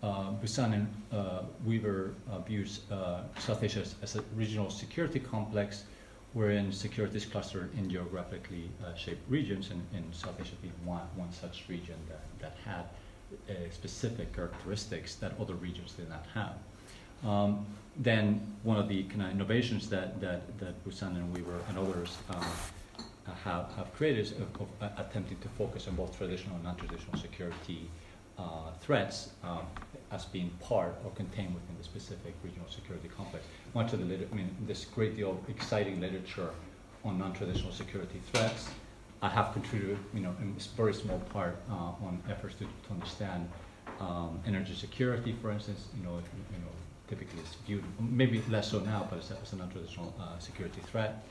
uh, 0.04 0.32
Buzan 0.34 0.74
and 0.74 0.88
uh, 1.12 1.42
Wæver 1.68 2.14
views 2.46 2.82
uh, 2.92 3.22
South 3.40 3.64
Asia 3.64 3.80
as, 3.80 3.96
as, 4.04 4.16
a 4.16 4.22
regional 4.36 4.70
security 4.70 5.20
complex 5.20 5.86
wherein 6.34 6.72
security 6.72 7.18
is 7.18 7.26
clustered 7.26 7.74
in 7.78 7.90
geographically 7.90 8.70
uh, 8.86 8.94
shaped 8.94 9.24
regions, 9.30 9.72
and, 9.72 9.82
and, 9.96 10.14
South 10.14 10.40
Asia 10.40 10.56
being 10.62 10.74
one, 10.84 11.08
one 11.16 11.32
such 11.32 11.64
region 11.70 11.96
that, 12.10 12.22
that 12.40 12.58
had 12.66 12.86
uh, 13.50 13.54
specific 13.72 14.36
characteristics 14.36 15.16
that 15.16 15.32
other 15.40 15.56
regions 15.56 15.94
did 15.94 16.10
not 16.10 16.26
have. 16.34 16.58
Um, 17.26 17.66
then 17.98 18.42
one 18.64 18.78
of 18.78 18.88
the 18.88 19.04
kind 19.04 19.24
of 19.24 19.32
innovations 19.32 19.90
that, 19.90 20.20
that, 20.20 20.58
that 20.60 20.84
Buzan 20.86 21.16
and 21.16 21.36
Wæver 21.36 21.60
and 21.70 21.78
others 21.78 22.18
um, 22.30 22.46
have, 23.44 23.72
have 23.76 23.94
created 23.96 24.20
is 24.20 24.32
of, 24.34 24.42
of, 24.42 24.68
uh, 24.82 24.90
attempting 24.98 25.38
to 25.40 25.48
focus 25.58 25.88
on 25.88 25.96
both 25.96 26.18
traditional 26.18 26.56
and 26.56 26.64
non-traditional 26.64 27.18
security 27.18 27.90
uh, 28.38 28.72
threats 28.82 29.30
um, 29.44 29.66
as 30.12 30.26
being 30.26 30.50
part 30.60 30.96
or 31.06 31.12
contained 31.12 31.54
within 31.54 31.76
the 31.78 31.84
specific 31.84 32.34
regional 32.44 32.70
security 32.70 33.08
complex. 33.08 33.46
Much 33.74 33.94
of 33.94 34.00
the 34.00 34.06
literature, 34.06 34.30
I 34.32 34.36
mean, 34.36 34.56
this 34.68 34.86
great 34.86 35.16
deal 35.16 35.32
of 35.32 35.50
exciting 35.50 36.00
literature 36.02 36.50
on 37.04 37.18
non-traditional 37.18 37.72
security 37.72 38.22
threats. 38.32 38.70
I 39.22 39.30
have 39.30 39.54
contributed, 39.54 39.98
you 40.14 40.20
know, 40.20 40.36
in 40.42 40.56
a 40.58 40.76
very 40.76 40.94
small 40.94 41.20
part 41.32 41.58
uh, 41.72 41.74
on 41.74 42.22
efforts 42.30 42.56
to, 42.56 42.66
to 42.66 42.92
understand 42.92 43.50
um, 44.00 44.40
energy 44.46 44.76
security, 44.76 45.36
for 45.42 45.50
instance. 45.52 45.88
You 45.98 46.04
know, 46.04 46.16
you 46.16 46.60
know, 46.60 46.72
typically 47.08 47.40
it's 47.40 47.56
viewed, 47.68 47.84
maybe 48.00 48.42
less 48.50 48.72
so 48.72 48.80
now, 48.80 49.08
but 49.10 49.20
it's, 49.20 49.32
it's 49.32 49.54
a 49.54 49.56
non-traditional 49.56 50.14
uh, 50.20 50.38
security 50.40 50.82
threat. 50.82 51.24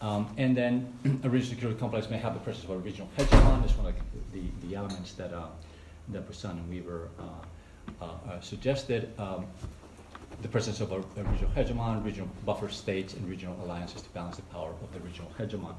Um, 0.00 0.32
and 0.38 0.56
then 0.56 0.92
a 1.24 1.28
regional 1.28 1.54
security 1.54 1.78
complex 1.78 2.08
may 2.08 2.18
have 2.18 2.34
the 2.34 2.40
presence 2.40 2.64
of 2.64 2.70
a 2.70 2.78
regional 2.78 3.08
hegemon. 3.18 3.64
It's 3.64 3.76
one 3.76 3.86
of 3.86 3.94
the, 4.32 4.42
the 4.66 4.74
elements 4.74 5.12
that 5.14 5.32
uh, 5.32 5.46
that 6.12 6.28
Buzan 6.28 6.52
and 6.52 6.72
Wæver 6.72 7.08
uh, 7.18 7.22
uh, 8.00 8.04
uh, 8.04 8.40
suggested. 8.40 9.12
Um, 9.18 9.46
the 10.42 10.48
presence 10.48 10.80
of 10.80 10.92
a, 10.92 10.96
a, 10.96 11.24
regional 11.24 11.50
hegemon, 11.54 12.04
regional 12.04 12.28
buffer 12.46 12.68
states, 12.68 13.14
and 13.14 13.28
regional 13.28 13.56
alliances 13.62 14.00
to 14.02 14.08
balance 14.10 14.36
the 14.36 14.42
power 14.42 14.70
of 14.82 14.92
the 14.92 15.00
regional 15.00 15.30
hegemon. 15.38 15.74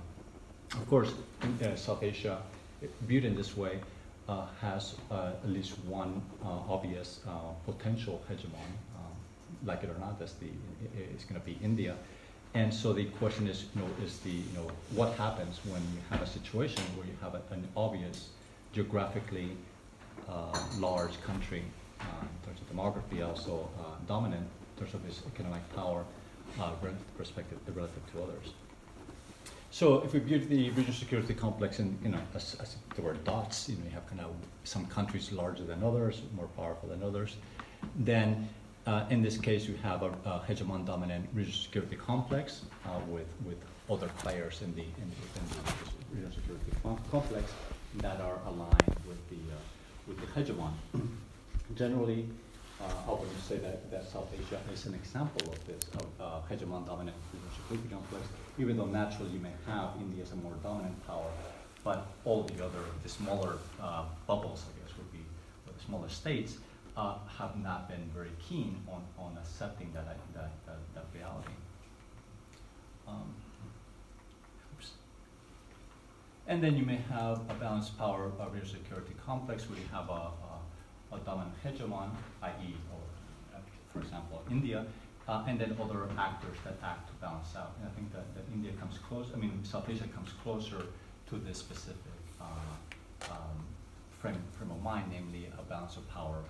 Of 0.74 0.88
course, 0.88 1.14
in, 1.42 1.76
South 1.76 2.04
Asia, 2.04 2.42
viewed 3.02 3.26
in 3.26 3.36
this 3.36 3.58
way, 3.58 3.80
uh, 4.30 4.46
has 4.62 4.96
uh, 5.10 5.32
at 5.44 5.50
least 5.50 5.78
one 5.86 6.22
uh, 6.46 6.48
obvious 6.70 7.22
potential 7.66 8.22
hegemon, 8.30 8.72
like 9.66 9.84
it 9.84 9.90
or 9.90 10.00
not, 10.00 10.20
that's 10.20 10.34
the 10.34 10.48
it's 11.14 11.24
going 11.24 11.40
to 11.40 11.46
be 11.46 11.58
India. 11.64 11.96
And 12.54 12.74
so 12.74 12.92
the 12.92 13.06
question 13.06 13.48
is, 13.48 13.66
you 13.74 13.82
know, 13.82 13.88
is 14.04 14.20
the 14.20 14.32
you 14.32 14.54
know 14.54 14.68
what 14.94 15.14
happens 15.14 15.60
when 15.66 15.82
you 15.94 16.00
have 16.10 16.22
a 16.22 16.28
situation 16.28 16.84
where 16.96 17.08
you 17.08 17.16
have 17.22 17.36
a, 17.36 17.42
an 17.54 17.68
obvious 17.76 18.30
geographically 18.74 19.52
uh, 20.30 20.58
large 20.78 21.22
country 21.22 21.64
uh, 22.00 22.04
in 22.22 22.46
terms 22.46 22.60
of 22.62 22.76
demography, 22.76 23.26
also 23.26 23.70
uh, 23.80 23.84
dominant 24.08 24.48
in 24.76 24.80
terms 24.80 24.94
of 24.94 25.06
its 25.06 25.22
economic 25.34 25.64
power 25.76 26.04
uh, 26.60 26.72
relative, 26.82 28.12
to 28.12 28.24
others. 28.24 28.54
So 29.70 30.02
if 30.02 30.14
we 30.14 30.20
view 30.20 30.40
the 30.40 30.70
regional 30.72 30.94
security 30.94 31.34
complex 31.34 31.80
in, 31.80 31.98
you 32.04 32.10
know, 32.10 32.20
as, 32.36 32.56
as 32.60 32.76
there 32.96 33.06
were 33.06 33.14
dots, 33.14 33.70
you 33.70 33.76
know, 33.78 33.86
you 33.86 33.92
have 33.92 34.06
kind 34.08 34.20
of 34.20 34.32
some 34.66 34.86
countries 34.88 35.32
larger 35.32 35.64
than 35.64 35.82
others, 35.84 36.22
more 36.36 36.48
powerful 36.58 36.90
than 36.90 37.02
others, 37.04 37.38
then 37.96 38.50
uh, 38.88 39.06
in 39.10 39.22
this 39.22 39.38
case 39.38 39.68
you 39.68 39.76
have 39.76 40.02
a, 40.04 40.12
a 40.26 40.44
hegemon 40.48 40.86
dominant 40.86 41.28
regional 41.34 41.58
security 41.58 41.96
complex 41.96 42.62
uh, 42.86 43.00
with, 43.08 43.28
with 43.46 43.58
other 43.90 44.08
players 44.20 44.62
in 44.62 44.74
the, 44.76 44.82
in 44.82 45.08
the, 45.10 45.66
the 45.66 46.16
regional 46.16 46.32
security 46.34 46.72
complex 47.12 47.52
that 47.98 48.20
are 48.22 48.40
aligned 48.48 48.96
with 49.08 49.30
the, 49.30 49.36
uh, 49.36 49.58
with 50.08 50.18
the 50.20 50.28
hegemon. 50.28 50.72
Generally, 51.76 52.28
uh, 52.82 53.12
I 53.12 53.12
would 53.12 53.30
say 53.48 53.58
that, 53.58 53.92
that 53.92 54.10
South 54.10 54.28
Asia 54.34 54.60
is 54.74 54.86
an 54.88 54.96
example 54.96 55.54
of 55.54 55.68
this, 55.68 55.84
of 55.96 56.08
uh, 56.20 56.40
hegemon 56.50 56.88
dominant 56.88 57.16
regional 57.32 57.54
security 57.56 57.88
complex, 57.92 58.26
even 58.58 58.78
though 58.78 58.86
naturally 58.86 59.30
you 59.30 59.40
may 59.40 59.54
have 59.68 59.90
India 60.00 60.24
as 60.24 60.32
a 60.32 60.36
more 60.38 60.54
dominant 60.64 60.96
power, 61.06 61.30
but 61.84 62.08
all 62.26 62.44
the 62.44 62.64
other, 62.64 62.80
the 63.04 63.10
smaller 63.10 63.58
bubbles, 64.28 64.64
I 64.66 64.72
guess, 64.82 64.98
would 64.98 65.12
be, 65.12 65.20
the 65.66 65.84
smaller 65.86 66.10
states, 66.10 66.58
uh, 66.98 67.16
have 67.38 67.58
not 67.58 67.88
been 67.90 68.10
very 68.14 68.32
keen 68.48 68.82
on, 68.88 69.04
on 69.18 69.38
accepting 69.38 69.92
that, 69.94 70.06
that, 70.34 70.52
that, 70.66 70.80
that 70.94 71.06
reality. 71.14 71.54
Um, 73.08 73.34
and 76.48 76.62
then 76.62 76.76
you 76.76 76.86
may 76.86 76.98
have 77.10 77.42
a 77.50 77.54
balanced 77.54 77.98
power 77.98 78.32
uh, 78.40 78.50
regional 78.50 78.74
security 78.74 79.14
complex 79.26 79.70
where 79.70 79.80
you 79.80 79.86
have 79.92 80.10
a, 80.10 80.32
a, 81.14 81.16
a 81.16 81.20
dominant 81.20 81.56
hegemon, 81.64 82.10
i.e., 82.44 82.76
uh, 83.54 83.58
for 83.94 84.00
example, 84.00 84.42
India, 84.50 84.86
uh, 85.28 85.44
and 85.48 85.60
then 85.60 85.78
other 85.82 86.10
actors 86.18 86.58
that 86.66 86.76
act 86.84 87.08
to 87.08 87.14
balance 87.22 87.56
out. 87.56 87.74
And 87.80 87.90
I 87.90 87.96
think 87.96 88.12
that, 88.12 88.26
that 88.36 88.44
India 88.54 88.72
comes 88.74 88.98
close, 88.98 89.28
I 89.34 89.38
mean, 89.38 89.64
South 89.64 89.90
Asia 89.90 90.08
comes 90.14 90.32
closer 90.44 90.88
to 91.30 91.38
this 91.38 91.58
specific 91.58 91.96
uh, 92.42 93.32
um, 93.32 93.64
frame, 94.20 94.42
frame 94.52 94.72
of 94.72 94.82
mind, 94.82 95.06
namely 95.12 95.50
a 95.58 95.62
balance 95.64 95.96
of 95.96 96.10
power, 96.10 96.44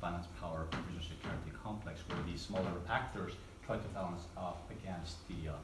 balance, 0.00 0.26
power 0.40 0.66
regional 0.72 1.02
security 1.02 1.52
complex, 1.62 2.00
where 2.08 2.18
these 2.26 2.40
smaller 2.40 2.72
actors 2.88 3.32
try 3.64 3.76
to 3.76 3.88
balance 3.88 4.22
up 4.36 4.70
against 4.70 5.26
the, 5.28 5.50
uh, 5.50 5.54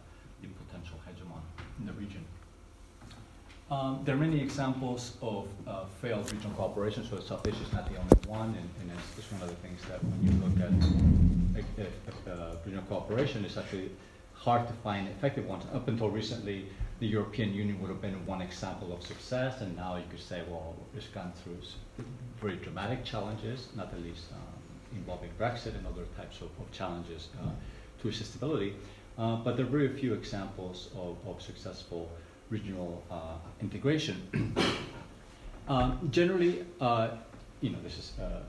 the 0.40 0.48
potential 0.66 0.98
hegemon 1.06 1.42
in 1.78 1.86
the 1.86 1.92
region. 1.92 2.24
Um, 3.70 4.02
there 4.04 4.14
are 4.14 4.18
many 4.18 4.40
examples 4.40 5.16
of 5.22 5.48
uh, 5.66 5.84
failed 6.02 6.30
regional 6.30 6.54
cooperation, 6.56 7.06
so 7.08 7.20
South 7.20 7.46
Asia 7.46 7.62
is 7.62 7.72
not 7.72 7.88
the 7.88 7.96
only 7.96 8.18
one, 8.28 8.48
and, 8.48 8.68
and 8.80 8.90
it's, 8.98 9.18
it's, 9.18 9.32
one 9.32 9.40
of 9.40 9.48
the 9.48 9.54
things 9.66 9.80
that 9.88 9.98
when 10.04 10.20
you 10.26 10.32
look 10.44 10.56
at 10.60 12.28
uh, 12.28 12.30
uh, 12.30 12.56
regional 12.66 12.84
cooperation, 12.84 13.44
it's 13.46 13.56
actually 13.56 13.90
hard 14.42 14.66
to 14.66 14.72
find 14.82 15.06
effective 15.08 15.46
ones. 15.46 15.64
Up 15.72 15.86
until 15.86 16.10
recently, 16.10 16.66
the 16.98 17.06
European 17.06 17.54
Union 17.54 17.80
would 17.80 17.90
have 17.90 18.02
been 18.02 18.26
one 18.26 18.42
example 18.42 18.92
of 18.92 19.00
success, 19.02 19.60
and 19.60 19.76
now 19.76 19.96
you 19.96 20.04
could 20.10 20.20
say, 20.20 20.42
well, 20.48 20.74
it's 20.96 21.06
gone 21.06 21.32
through 21.42 21.58
very 22.40 22.56
dramatic 22.56 23.04
challenges, 23.04 23.68
not 23.76 23.92
the 23.92 23.98
least 23.98 24.24
um, 24.32 24.98
involving 24.98 25.30
Brexit 25.38 25.76
and 25.76 25.86
other 25.86 26.04
types 26.16 26.40
of, 26.40 26.48
of 26.60 26.72
challenges 26.72 27.28
uh, 27.40 27.50
to 28.00 28.08
its 28.08 28.18
stability. 28.26 28.74
Uh, 29.16 29.36
but 29.36 29.56
there 29.56 29.64
are 29.64 29.68
very 29.68 29.88
few 29.88 30.12
examples 30.12 30.88
of, 30.96 31.16
of 31.26 31.40
successful 31.40 32.10
regional 32.50 33.04
uh, 33.10 33.36
integration. 33.60 34.56
um, 35.68 36.08
generally, 36.10 36.64
uh, 36.80 37.10
you 37.62 37.70
know, 37.70 37.78
this 37.82 37.96
is 37.96 38.12
uh, 38.20 38.40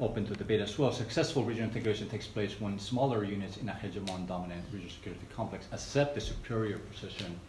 open 0.00 0.26
to 0.26 0.34
debate 0.34 0.60
as 0.60 0.78
well. 0.78 0.92
Successful 0.92 1.42
regional 1.44 1.68
integration 1.70 2.08
takes 2.08 2.26
place 2.26 2.60
when 2.60 2.78
smaller 2.78 3.24
units 3.24 3.56
in 3.56 3.68
a 3.70 3.72
hegemon 3.72 4.28
dominant 4.28 4.62
regional 4.70 4.92
security 4.92 5.26
complex 5.34 5.66
accept 5.72 6.14
the 6.14 6.20
superior 6.20 6.78
position 6.78 7.40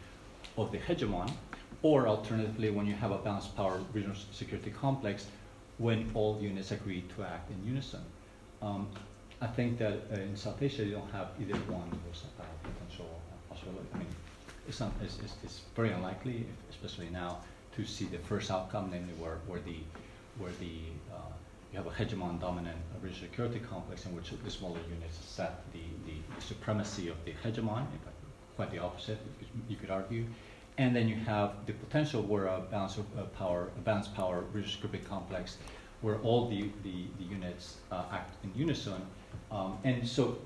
of 0.57 0.71
the 0.71 0.77
hegemon, 0.77 1.29
or 1.83 2.07
alternatively, 2.07 2.69
when 2.71 2.85
you 2.85 2.93
have 2.93 3.11
a 3.11 3.17
balanced 3.17 3.55
power 3.57 3.79
regional 3.93 4.15
security 4.31 4.71
complex 4.71 5.27
when 5.77 6.09
all 6.13 6.39
units 6.41 6.71
agree 6.71 7.03
to 7.15 7.23
act 7.23 7.51
in 7.51 7.67
unison. 7.67 8.01
Um, 8.61 8.87
I 9.41 9.47
think 9.47 9.79
that 9.79 9.93
uh, 10.13 10.15
in 10.21 10.37
South 10.37 10.61
Asia, 10.61 10.85
you 10.85 10.91
don't 10.91 11.11
have 11.11 11.29
either 11.41 11.55
one 11.71 11.87
of 11.91 11.97
those 12.05 12.23
uh, 12.39 12.43
potential 12.63 13.19
possibilities. 13.49 13.89
I 13.93 13.97
mean, 13.97 14.07
it's, 14.67 14.79
not, 14.79 14.91
it's, 15.01 15.17
it's, 15.19 15.33
it's 15.43 15.61
very 15.75 15.91
unlikely, 15.91 16.45
especially 16.69 17.09
now, 17.09 17.39
to 17.75 17.85
see 17.85 18.05
the 18.05 18.19
first 18.19 18.51
outcome, 18.51 18.89
namely 18.91 19.13
where, 19.13 19.39
where 19.47 19.59
the, 19.61 19.77
where 20.37 20.51
the 20.59 20.79
uh, 21.13 21.31
you 21.71 21.77
have 21.77 21.87
a 21.87 21.91
hegemon 21.91 22.39
dominant 22.39 22.77
regional 23.01 23.29
security 23.29 23.59
complex 23.59 24.05
in 24.05 24.15
which 24.15 24.31
the 24.43 24.51
smaller 24.51 24.79
units 24.93 25.17
set 25.25 25.63
the, 25.71 25.79
the, 26.05 26.17
supremacy 26.41 27.07
of 27.07 27.15
the 27.25 27.31
hegemon, 27.43 27.79
in 27.93 27.99
fact, 27.99 28.15
quite 28.55 28.71
the 28.71 28.79
opposite, 28.79 29.17
you 29.69 29.75
could 29.75 29.89
argue. 29.89 30.25
And 30.77 30.95
then 30.95 31.07
you 31.07 31.15
have 31.15 31.65
the 31.65 31.73
potential 31.73 32.23
where 32.23 32.47
a 32.47 32.59
balance 32.59 32.97
of 32.97 33.05
uh, 33.17 33.23
power, 33.37 33.69
a 33.77 33.81
balanced 33.81 34.13
power 34.15 34.41
regional 34.53 34.71
security 34.71 35.03
complex, 35.07 35.57
where 36.01 36.17
all 36.19 36.49
the, 36.49 36.69
the, 36.83 37.05
the 37.19 37.23
units 37.23 37.77
uh, 37.91 38.03
act 38.11 38.43
in 38.43 38.51
unison. 38.55 39.01
Um, 39.51 39.77
and 39.83 40.07
so 40.07 40.37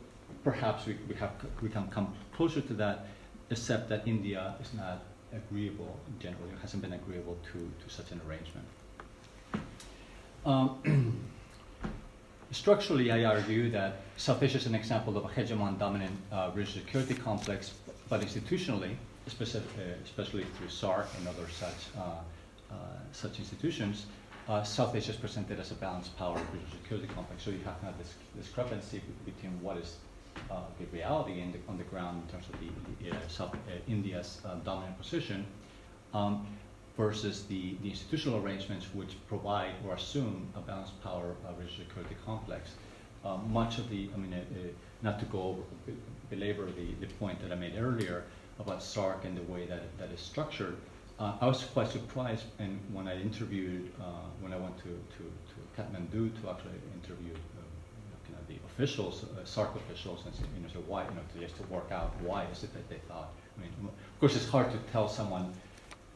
perhaps 0.43 0.85
we, 0.85 0.97
we, 1.07 1.15
have, 1.15 1.31
we 1.61 1.69
can 1.69 1.87
come 1.87 2.13
closer 2.33 2.61
to 2.61 2.73
that 2.73 3.07
except 3.49 3.89
that 3.89 4.07
India 4.07 4.55
is 4.61 4.73
not 4.73 5.01
agreeable, 5.33 5.97
generally, 6.19 6.51
hasn't 6.61 6.81
been 6.81 6.93
agreeable 6.93 7.37
to, 7.51 7.71
to 7.83 7.93
such 7.93 8.11
an 8.11 8.21
arrangement. 8.27 8.65
Um, 10.45 11.17
structurally, 12.51 13.11
I 13.11 13.23
argue 13.23 13.71
that 13.71 14.01
South 14.17 14.43
Asia 14.43 14.57
is 14.57 14.67
an 14.67 14.75
example 14.75 15.17
of 15.17 15.25
a 15.25 15.27
hegemon 15.27 15.79
dominant 15.79 16.15
uh, 16.31 16.51
regional 16.53 16.85
security 16.85 17.15
complex, 17.15 17.73
but 18.09 18.21
institutionally, 18.21 18.91
uh, 18.91 19.31
especially 20.05 20.43
through 20.43 20.67
SAARC 20.67 21.07
and 21.17 21.27
other 21.27 21.49
such, 21.49 21.87
uh, 21.97 22.01
uh, 22.71 22.75
such 23.11 23.39
institutions, 23.39 24.05
South 24.63 24.95
Asia 24.95 25.11
is 25.11 25.17
presented 25.17 25.59
as 25.59 25.71
a 25.71 25.75
balanced 25.75 26.15
power 26.17 26.35
regional 26.53 26.71
security 26.83 27.07
complex. 27.15 27.43
So 27.43 27.49
you 27.49 27.59
have 27.65 27.81
of 27.83 27.97
this 27.97 28.13
discrepancy 28.37 29.01
between 29.25 29.59
what 29.63 29.77
is 29.77 29.95
uh, 30.51 30.59
the 30.79 30.85
reality 30.95 31.43
the, 31.51 31.59
on 31.67 31.79
the 31.79 31.83
ground 31.85 32.21
in 32.23 32.31
terms 32.31 32.45
of 32.53 32.59
the, 32.59 32.69
South 33.27 33.55
India's 33.87 34.41
dominant 34.63 34.99
position 34.99 35.45
um, 36.13 36.45
versus 36.97 37.45
the, 37.45 37.75
the 37.81 37.89
institutional 37.89 38.43
arrangements 38.43 38.87
which 38.93 39.15
provide 39.27 39.71
or 39.85 39.95
assume 39.95 40.47
a 40.55 40.61
balanced 40.61 41.01
power 41.03 41.35
of 41.47 41.57
regional 41.59 41.85
security 41.85 42.15
complex. 42.25 42.71
Um, 43.25 43.51
much 43.51 43.79
of 43.79 43.89
the, 43.89 44.09
I 44.13 44.17
mean, 44.17 44.35
not 45.01 45.19
to 45.19 45.25
go 45.25 45.41
over, 45.41 45.61
belabor 46.29 46.65
the, 46.65 47.05
the 47.05 47.11
point 47.15 47.41
that 47.41 47.51
I 47.51 47.55
made 47.55 47.73
earlier 47.77 48.23
about 48.59 48.79
SAARC 48.79 49.25
and 49.25 49.35
the 49.35 49.51
way 49.51 49.65
that, 49.65 49.97
that 49.97 50.11
is 50.11 50.19
structured, 50.19 50.77
uh, 51.19 51.33
I 51.41 51.47
was 51.47 51.63
quite 51.63 51.89
surprised 51.89 52.45
and 52.59 52.79
when 52.93 53.07
I 53.07 53.19
interviewed, 53.19 53.91
uh, 53.99 54.27
when 54.41 54.53
I 54.53 54.57
went 54.57 54.77
to, 54.79 54.83
to, 54.83 55.23
to 55.23 55.81
Kathmandu 55.81 56.41
to 56.41 56.49
actually 56.49 56.79
interview 57.03 57.33
the 58.47 58.55
officials, 58.67 59.23
uh, 59.23 59.41
SAARC 59.43 59.75
officials, 59.75 60.23
and 60.25 60.35
you 60.55 60.61
know, 60.61 60.69
so 60.71 60.79
why, 60.87 61.03
you 61.03 61.11
know, 61.11 61.21
just 61.39 61.57
to 61.57 61.63
work 61.63 61.91
out 61.91 62.11
why 62.21 62.45
is 62.51 62.63
it 62.63 62.73
that 62.73 62.87
they 62.89 62.99
thought. 63.07 63.29
I 63.57 63.61
mean, 63.61 63.71
of 63.83 64.19
course, 64.19 64.35
it's 64.35 64.47
hard 64.47 64.71
to 64.71 64.77
tell 64.91 65.07
someone 65.07 65.53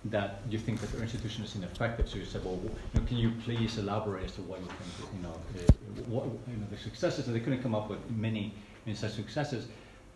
that 0.05 0.41
you 0.49 0.57
think 0.57 0.79
that 0.79 0.91
their 0.91 1.01
institution 1.01 1.43
is 1.43 1.55
ineffective. 1.55 2.07
So 2.07 2.17
you 2.17 2.25
said, 2.25 2.43
well, 2.45 2.59
you 2.63 2.99
know, 2.99 3.05
can 3.05 3.17
you 3.17 3.31
please 3.43 3.77
elaborate 3.77 4.25
as 4.25 4.31
to 4.33 4.41
what 4.43 4.59
you 4.59 4.65
think, 4.65 5.11
you 5.15 5.23
know, 5.23 5.33
the, 5.53 6.03
what, 6.03 6.25
you 6.25 6.57
know, 6.57 6.67
the 6.71 6.77
successes? 6.77 7.27
And 7.27 7.35
they 7.35 7.41
couldn't 7.41 7.61
come 7.61 7.75
up 7.75 7.89
with 7.89 7.99
many, 8.09 8.53
many 8.85 8.97
such 8.97 9.11
successes. 9.11 9.67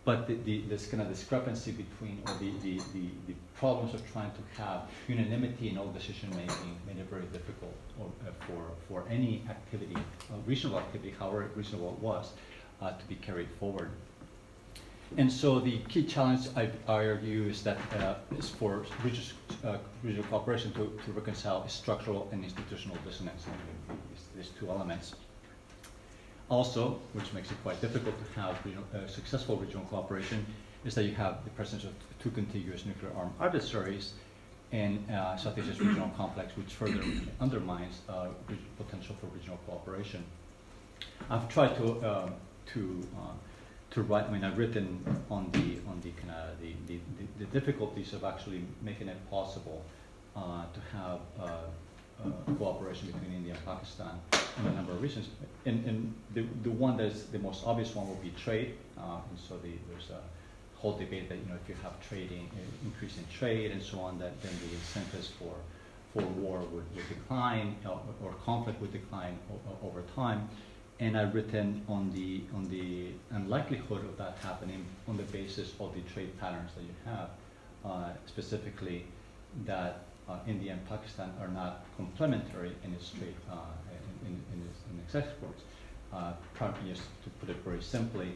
But 0.04 0.26
the, 0.26 0.34
the, 0.44 0.60
this 0.68 0.86
kind 0.86 1.02
of 1.02 1.08
discrepancy 1.08 1.72
between, 1.72 2.22
or 2.26 2.34
the, 2.38 2.50
the, 2.62 2.76
the, 2.92 3.08
the, 3.26 3.34
problems 3.56 3.94
of 3.94 4.12
trying 4.12 4.30
to 4.32 4.62
have 4.62 4.82
unanimity 5.08 5.70
in 5.70 5.78
all 5.78 5.86
decision 5.86 6.28
making 6.30 6.76
made 6.86 6.98
it 6.98 7.08
very 7.08 7.24
difficult 7.26 7.72
or, 7.98 8.06
uh, 8.26 8.32
for, 8.46 8.64
for 8.88 9.08
any 9.08 9.42
activity, 9.48 9.96
uh, 9.96 10.36
reasonable 10.44 10.78
activity, 10.78 11.14
however 11.18 11.48
reasonable 11.54 11.90
it 11.96 11.98
was, 12.00 12.32
uh, 12.82 12.90
to 12.90 13.04
be 13.06 13.14
carried 13.14 13.48
forward. 13.58 13.90
And 15.16 15.30
so 15.30 15.60
the 15.60 15.78
key 15.88 16.04
challenge 16.04 16.48
I, 16.56 16.70
I 16.88 17.06
argue 17.06 17.44
is 17.44 17.62
that 17.62 17.78
uh, 17.98 18.14
is 18.36 18.48
for 18.48 18.84
regional, 19.04 19.28
uh, 19.64 19.78
cooperation 20.28 20.72
to, 20.72 20.98
to 21.04 21.12
reconcile 21.12 21.66
structural 21.68 22.28
and 22.32 22.42
institutional 22.44 22.96
dissonance, 23.04 23.44
these, 24.36 24.48
two 24.58 24.68
elements. 24.68 25.14
Also, 26.48 26.98
which 27.12 27.32
makes 27.32 27.50
it 27.50 27.56
quite 27.62 27.80
difficult 27.80 28.14
to 28.18 28.40
have 28.40 28.58
regional, 28.64 28.84
uh, 28.94 29.06
successful 29.06 29.56
regional 29.56 29.84
cooperation, 29.86 30.44
is 30.84 30.94
that 30.94 31.04
you 31.04 31.14
have 31.14 31.44
the 31.44 31.50
presence 31.50 31.84
of 31.84 31.92
two 32.20 32.30
contiguous 32.30 32.84
nuclear 32.84 33.12
armed 33.16 33.32
adversaries 33.40 34.14
and 34.72 35.08
uh, 35.10 35.36
South 35.36 35.56
Asia's 35.56 35.80
regional 35.80 36.10
complex, 36.16 36.56
which 36.56 36.72
further 36.74 37.00
undermines 37.40 38.00
uh, 38.08 38.26
potential 38.76 39.14
for 39.20 39.26
regional 39.26 39.58
cooperation. 39.66 40.24
I've 41.30 41.48
tried 41.48 41.76
to 41.76 41.92
uh, 42.00 42.30
to 42.66 43.06
uh, 43.16 43.32
to 43.94 44.02
write. 44.02 44.24
I 44.24 44.30
mean, 44.30 44.44
I've 44.44 44.58
written 44.58 45.02
on 45.30 45.50
the 45.52 45.78
on 45.88 46.00
the 46.02 46.10
kind 46.10 46.30
of 46.30 46.60
the, 46.60 46.74
the, 46.88 46.98
the, 47.38 47.46
difficulties 47.46 48.12
of 48.12 48.24
actually 48.24 48.64
making 48.82 49.08
it 49.08 49.18
possible 49.30 49.84
uh, 50.36 50.64
to 50.74 50.80
have 50.96 51.20
uh, 51.40 52.54
cooperation 52.58 53.06
between 53.06 53.32
India 53.32 53.54
and 53.54 53.64
Pakistan 53.64 54.20
in 54.32 54.66
a 54.66 54.72
number 54.72 54.92
of 54.92 55.02
reasons. 55.02 55.28
And, 55.64 55.84
and 55.84 56.14
the, 56.34 56.44
the 56.62 56.70
one 56.70 56.96
that's 56.96 57.24
the 57.24 57.38
most 57.38 57.64
obvious 57.66 57.94
one 57.94 58.08
would 58.08 58.22
be 58.22 58.30
trade. 58.30 58.74
Uh, 58.98 59.18
and 59.30 59.38
so 59.38 59.56
the, 59.58 59.72
there's 59.88 60.10
a 60.10 60.20
whole 60.78 60.96
debate 60.96 61.28
that 61.28 61.36
you 61.36 61.46
know 61.46 61.54
if 61.62 61.68
you 61.68 61.76
have 61.82 61.92
trading, 62.08 62.50
uh, 62.54 62.86
increase 62.86 63.16
in 63.16 63.24
trade 63.32 63.70
and 63.70 63.82
so 63.82 64.00
on, 64.00 64.18
that 64.18 64.40
then 64.42 64.52
the 64.66 64.74
incentives 64.74 65.28
for 65.38 65.54
for 66.12 66.22
war 66.22 66.58
would, 66.58 66.84
would 66.94 67.08
decline 67.08 67.74
uh, 67.84 68.24
or 68.24 68.32
conflict 68.44 68.80
would 68.80 68.92
decline 68.92 69.38
over 69.82 70.02
time. 70.14 70.48
And 71.00 71.18
I've 71.18 71.34
written 71.34 71.82
on 71.88 72.12
the 72.12 72.42
on 72.54 72.68
the 72.70 73.08
unlikelihood 73.32 74.04
of 74.04 74.16
that 74.18 74.36
happening 74.42 74.84
on 75.08 75.16
the 75.16 75.24
basis 75.24 75.72
of 75.80 75.92
the 75.94 76.00
trade 76.12 76.38
patterns 76.38 76.70
that 76.76 76.82
you 76.82 76.94
have, 77.04 77.30
uh, 77.84 78.10
specifically 78.26 79.06
that 79.66 80.04
uh, 80.28 80.38
India 80.46 80.72
and 80.72 80.88
Pakistan 80.88 81.32
are 81.40 81.48
not 81.48 81.84
complementary 81.96 82.72
in 82.84 82.92
its 82.94 83.10
trade 83.10 83.34
uh, 83.50 83.56
in, 84.22 84.28
in, 84.28 84.32
in, 84.52 84.68
its, 84.68 84.78
in, 84.90 84.98
its, 85.00 85.14
exports. 85.14 85.62
Uh, 86.12 86.32
just 86.86 87.02
to 87.24 87.30
put 87.40 87.50
it 87.50 87.56
very 87.64 87.82
simply, 87.82 88.32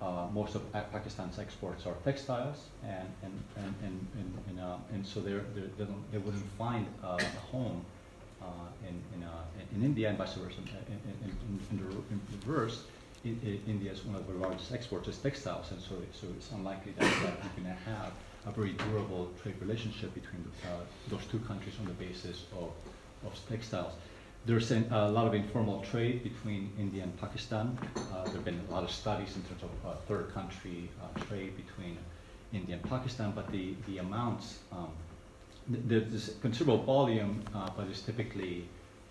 uh, 0.00 0.26
most 0.32 0.54
of 0.54 0.72
Pakistan's 0.72 1.38
exports 1.38 1.86
are 1.86 1.94
textiles, 2.04 2.68
and 2.84 3.08
and 3.22 3.42
and 3.56 3.74
and, 3.84 4.06
and, 4.14 4.38
and, 4.48 4.60
uh, 4.60 4.76
and 4.92 5.06
so 5.06 5.20
they're, 5.20 5.44
they're, 5.54 5.70
they, 5.76 5.86
they 6.12 6.18
wouldn't 6.18 6.50
find 6.56 6.86
uh, 7.04 7.18
a 7.20 7.40
home 7.52 7.84
uh, 7.84 7.97
in 8.88 8.96
in, 9.14 9.22
uh, 9.26 9.74
in 9.74 9.84
India 9.84 10.08
and 10.08 10.18
vice 10.18 10.34
versa. 10.34 10.60
In, 10.88 11.00
in, 11.70 11.78
in, 12.10 12.20
reverse, 12.32 12.84
India 13.24 13.92
is 13.92 14.04
one 14.04 14.16
of 14.16 14.26
the 14.26 14.34
largest 14.34 14.72
exporters 14.72 15.18
textiles, 15.18 15.70
and 15.72 15.80
so 15.80 15.94
so 16.12 16.26
it's 16.36 16.50
unlikely 16.52 16.92
that, 16.98 17.04
you're 17.04 17.64
going 17.64 17.76
to 17.76 17.90
have 17.90 18.12
a 18.46 18.50
very 18.50 18.72
durable 18.72 19.30
trade 19.42 19.56
relationship 19.60 20.14
between 20.14 20.44
uh, 20.64 20.68
those 21.08 21.24
two 21.30 21.38
countries 21.40 21.74
on 21.80 21.86
the 21.86 21.92
basis 21.92 22.44
of, 22.52 22.70
of 23.26 23.48
textiles. 23.48 23.92
There's 24.46 24.70
an, 24.70 24.86
a 24.90 25.08
lot 25.10 25.26
of 25.26 25.34
informal 25.34 25.82
trade 25.82 26.22
between 26.22 26.72
India 26.78 27.02
and 27.02 27.14
Pakistan. 27.20 27.76
Uh, 27.96 28.24
there 28.24 28.34
have 28.34 28.44
been 28.44 28.60
a 28.68 28.72
lot 28.72 28.84
of 28.84 28.90
studies 28.90 29.36
in 29.36 29.42
terms 29.42 29.62
of 29.62 29.70
uh, 29.84 29.96
third 30.06 30.32
country 30.32 30.88
uh, 31.02 31.20
trade 31.24 31.52
between 31.56 31.98
India 32.52 32.76
and 32.76 32.84
Pakistan, 32.88 33.32
but 33.34 33.50
the, 33.52 33.74
the 33.86 33.98
amounts, 33.98 34.60
um, 34.72 34.88
there's 35.68 36.30
considerable 36.40 36.82
volume, 36.84 37.42
uh, 37.54 37.70
but 37.76 37.86
it's 37.88 38.00
typically 38.00 38.68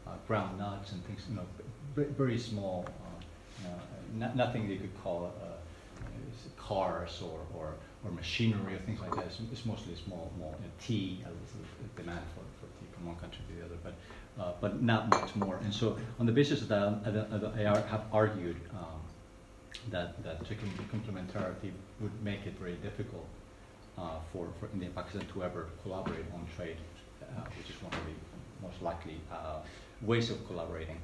uh, 0.07 0.11
ground 0.27 0.57
nuts 0.57 0.91
and 0.91 1.03
things, 1.05 1.25
you 1.29 1.35
know, 1.35 1.45
very 1.95 2.37
small, 2.37 2.85
know, 4.19 4.25
n- 4.25 4.37
nothing 4.37 4.69
you 4.69 4.77
could 4.77 5.03
call 5.03 5.31
cars 6.57 7.21
or, 7.21 7.39
or 7.57 7.73
or 8.05 8.11
machinery 8.11 8.75
or 8.75 8.79
things 8.79 8.99
like 9.01 9.11
that. 9.15 9.25
It's, 9.25 9.39
it's 9.51 9.65
mostly 9.65 9.95
small, 9.95 10.31
small 10.35 10.53
you 10.59 10.65
know, 10.65 10.71
tea, 10.79 11.23
uh, 11.25 11.29
demand 11.95 12.21
for, 12.35 12.41
for 12.59 12.67
tea 12.79 12.87
from 12.93 13.07
one 13.07 13.15
country 13.15 13.39
to 13.47 13.53
the 13.59 13.65
other, 13.65 13.77
but 13.83 13.93
uh, 14.41 14.53
but 14.61 14.81
not 14.81 15.09
much 15.09 15.35
more. 15.35 15.57
And 15.63 15.73
so, 15.73 15.97
on 16.19 16.25
the 16.25 16.31
basis 16.31 16.61
of 16.61 16.67
that, 16.67 16.77
uh, 16.77 17.51
I 17.55 17.61
have 17.89 18.05
argued 18.11 18.57
um, 18.71 19.01
that 19.91 20.21
that 20.23 20.43
complementarity 20.93 21.71
would 22.01 22.23
make 22.23 22.45
it 22.45 22.53
very 22.59 22.75
difficult 22.75 23.25
uh, 23.25 23.46
for 24.31 24.47
for 24.59 24.69
India 24.73 24.87
and 24.87 24.95
Pakistan 24.95 25.25
to 25.33 25.43
ever 25.43 25.67
collaborate 25.83 26.25
on 26.33 26.45
trade, 26.55 26.77
uh, 27.21 27.41
which 27.57 27.69
is 27.69 27.81
one 27.81 27.93
of 27.93 27.99
the 28.05 28.15
most 28.67 28.81
likely 28.81 29.19
uh, 29.31 29.59
ways 30.01 30.29
of 30.29 30.45
collaborating. 30.47 30.99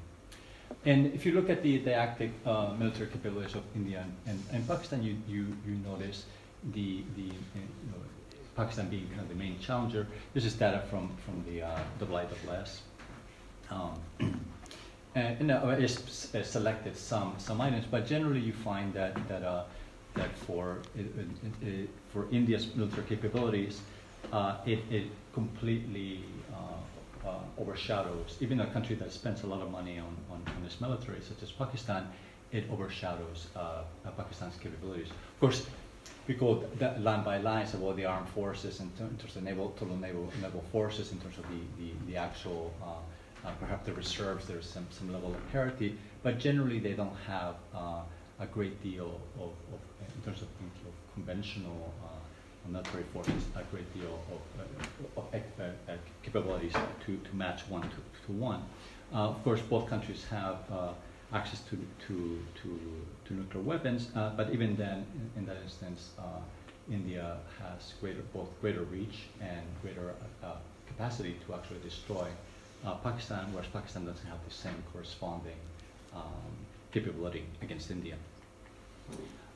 And 0.86 1.14
if 1.14 1.24
you 1.24 1.32
look 1.32 1.50
at 1.50 1.62
the, 1.62 1.78
the 1.78 1.94
active 1.94 2.30
military 2.78 3.08
capabilities 3.08 3.54
of 3.54 3.62
India 3.74 4.04
and, 4.26 4.42
and, 4.52 4.66
Pakistan, 4.66 5.02
you, 5.02 5.16
you, 5.28 5.46
you 5.66 5.74
notice 5.86 6.24
the, 6.72 7.04
the 7.16 7.22
you 7.22 7.90
know, 7.90 8.00
Pakistan 8.56 8.88
being 8.88 9.08
kind 9.08 9.20
of 9.20 9.28
the 9.28 9.34
main 9.34 9.58
challenger. 9.60 10.06
This 10.32 10.44
is 10.44 10.54
data 10.54 10.82
from, 10.90 11.10
from 11.24 11.44
the 11.48 11.62
uh, 11.62 12.26
ISS. 12.54 12.82
Um, 13.70 13.98
and, 15.14 15.40
and 15.40 15.50
uh, 15.50 15.76
it's 15.78 16.28
selected 16.42 16.96
some, 16.96 17.34
some 17.38 17.60
items, 17.60 17.86
but 17.90 18.06
generally 18.06 18.40
you 18.40 18.52
find 18.52 18.92
that, 18.94 19.16
that, 19.28 19.42
uh, 19.42 19.64
that 20.14 20.36
for, 20.36 20.78
it, 20.96 21.06
it, 21.62 21.88
for 22.14 22.26
India's 22.30 22.74
military 22.76 23.06
capabilities, 23.06 23.82
uh, 24.32 24.56
it, 24.64 24.78
it 24.90 25.06
completely 25.34 26.20
uh, 26.54 27.28
uh, 27.28 27.38
overshadows, 27.58 28.38
even 28.40 28.60
a 28.60 28.66
country 28.68 28.94
that 28.94 29.12
spends 29.12 29.42
a 29.42 29.46
lot 29.46 29.60
of 29.60 29.70
money 29.70 29.98
on, 29.98 30.16
on, 30.30 30.40
on 30.56 30.64
its 30.64 30.80
military, 30.80 31.20
such 31.20 31.42
as 31.42 31.50
Pakistan, 31.50 32.06
it 32.52 32.64
overshadows 32.70 33.48
uh, 33.56 33.82
Pakistan's 34.16 34.56
capabilities. 34.56 35.08
Of 35.08 35.40
course, 35.40 35.66
we 36.28 36.34
go 36.34 36.64
line 37.00 37.24
by 37.24 37.38
line 37.38 37.66
of 37.66 37.82
all 37.82 37.94
the 37.94 38.04
armed 38.04 38.28
forces 38.28 38.80
in 38.80 38.90
terms 38.92 39.36
of 39.36 39.42
naval, 39.42 39.74
total 39.78 39.96
naval, 39.96 40.30
naval 40.40 40.64
forces, 40.70 41.10
in 41.10 41.18
terms 41.18 41.36
of 41.38 41.44
the, 41.48 41.60
the, 41.78 41.90
the 42.12 42.16
actual, 42.16 42.72
uh, 42.82 43.46
uh, 43.46 43.50
perhaps 43.58 43.84
the 43.86 43.92
reserves, 43.92 44.46
there's 44.46 44.68
some, 44.70 44.86
some 44.90 45.12
level 45.12 45.34
of 45.34 45.52
parity, 45.52 45.98
but 46.22 46.38
generally 46.38 46.78
they 46.78 46.92
don't 46.92 47.16
have 47.26 47.56
a 48.40 48.46
great 48.46 48.82
deal 48.82 49.20
of, 49.36 49.52
of, 49.72 49.80
in 50.16 50.22
terms 50.24 50.42
of 50.42 50.48
conventional 51.14 51.92
uh, 52.04 52.68
military 52.68 53.04
forces, 53.12 53.44
a 53.56 53.62
great 53.70 53.92
deal 53.94 54.18
of, 54.32 55.24
of 55.24 55.24
uh, 55.34 55.62
uh, 55.62 55.96
capabilities 56.22 56.72
to, 57.04 57.16
to 57.18 57.36
match 57.36 57.62
one 57.68 57.82
to, 57.82 57.96
to 58.26 58.32
one. 58.32 58.62
of 59.12 59.42
course, 59.44 59.60
both 59.60 59.88
countries 59.88 60.24
have 60.30 60.58
access 61.34 61.60
to, 61.62 61.76
to, 62.06 62.38
to, 62.62 62.80
to 63.26 63.34
nuclear 63.34 63.62
weapons, 63.62 64.08
uh, 64.14 64.30
but 64.36 64.50
even 64.52 64.76
then, 64.76 65.04
in, 65.14 65.40
in 65.40 65.46
that 65.46 65.56
instance, 65.62 66.10
uh, 66.18 66.22
India 66.90 67.38
has 67.58 67.94
greater, 68.00 68.22
both 68.32 68.48
greater 68.60 68.82
reach 68.84 69.26
and 69.40 69.62
greater 69.82 70.14
uh, 70.42 70.52
capacity 70.86 71.36
to 71.46 71.54
actually 71.54 71.80
destroy 71.80 72.26
uh, 72.84 72.94
Pakistan, 72.96 73.52
whereas 73.52 73.68
Pakistan 73.70 74.04
doesn't 74.04 74.26
have 74.26 74.38
the 74.46 74.54
same 74.54 74.82
corresponding 74.92 75.56
um, 76.14 76.22
capability 76.92 77.44
against 77.62 77.90
India. 77.90 78.16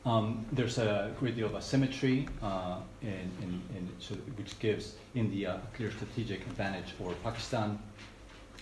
Um, 0.09 0.47
there's 0.53 0.79
a 0.79 1.13
great 1.21 1.37
deal 1.37 1.49
of 1.49 1.55
asymmetry, 1.55 2.27
uh, 2.43 2.79
in, 3.03 3.31
in, 3.43 3.63
in, 3.77 4.17
which 4.39 4.59
gives 4.59 4.95
India 5.15 5.61
a 5.63 5.77
clear 5.77 5.91
strategic 5.91 6.41
advantage 6.47 6.95
over 6.99 7.13
Pakistan. 7.23 7.79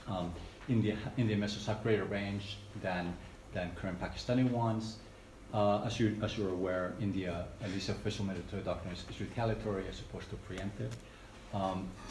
Um, 0.09 0.35
India, 0.69 0.97
Indian 1.17 1.39
missiles 1.39 1.65
have 1.67 1.85
greater 1.85 2.05
range 2.05 2.57
than, 2.83 3.17
than 3.55 3.71
current 3.77 4.01
Pakistani 4.01 4.51
ones. 4.51 4.97
Uh, 5.55 5.85
as, 5.85 6.01
you, 6.01 6.17
as 6.21 6.37
you're 6.37 6.51
aware, 6.51 6.95
India, 7.01 7.47
at 7.63 7.71
least 7.71 7.91
official 7.91 8.25
military 8.25 8.63
doctrine, 8.63 8.93
is, 8.93 9.05
is 9.09 9.21
retaliatory 9.21 9.85
as 9.89 10.01
opposed 10.01 10.27
to 10.31 10.37
preemptive. 10.49 10.91
Um, 11.55 11.89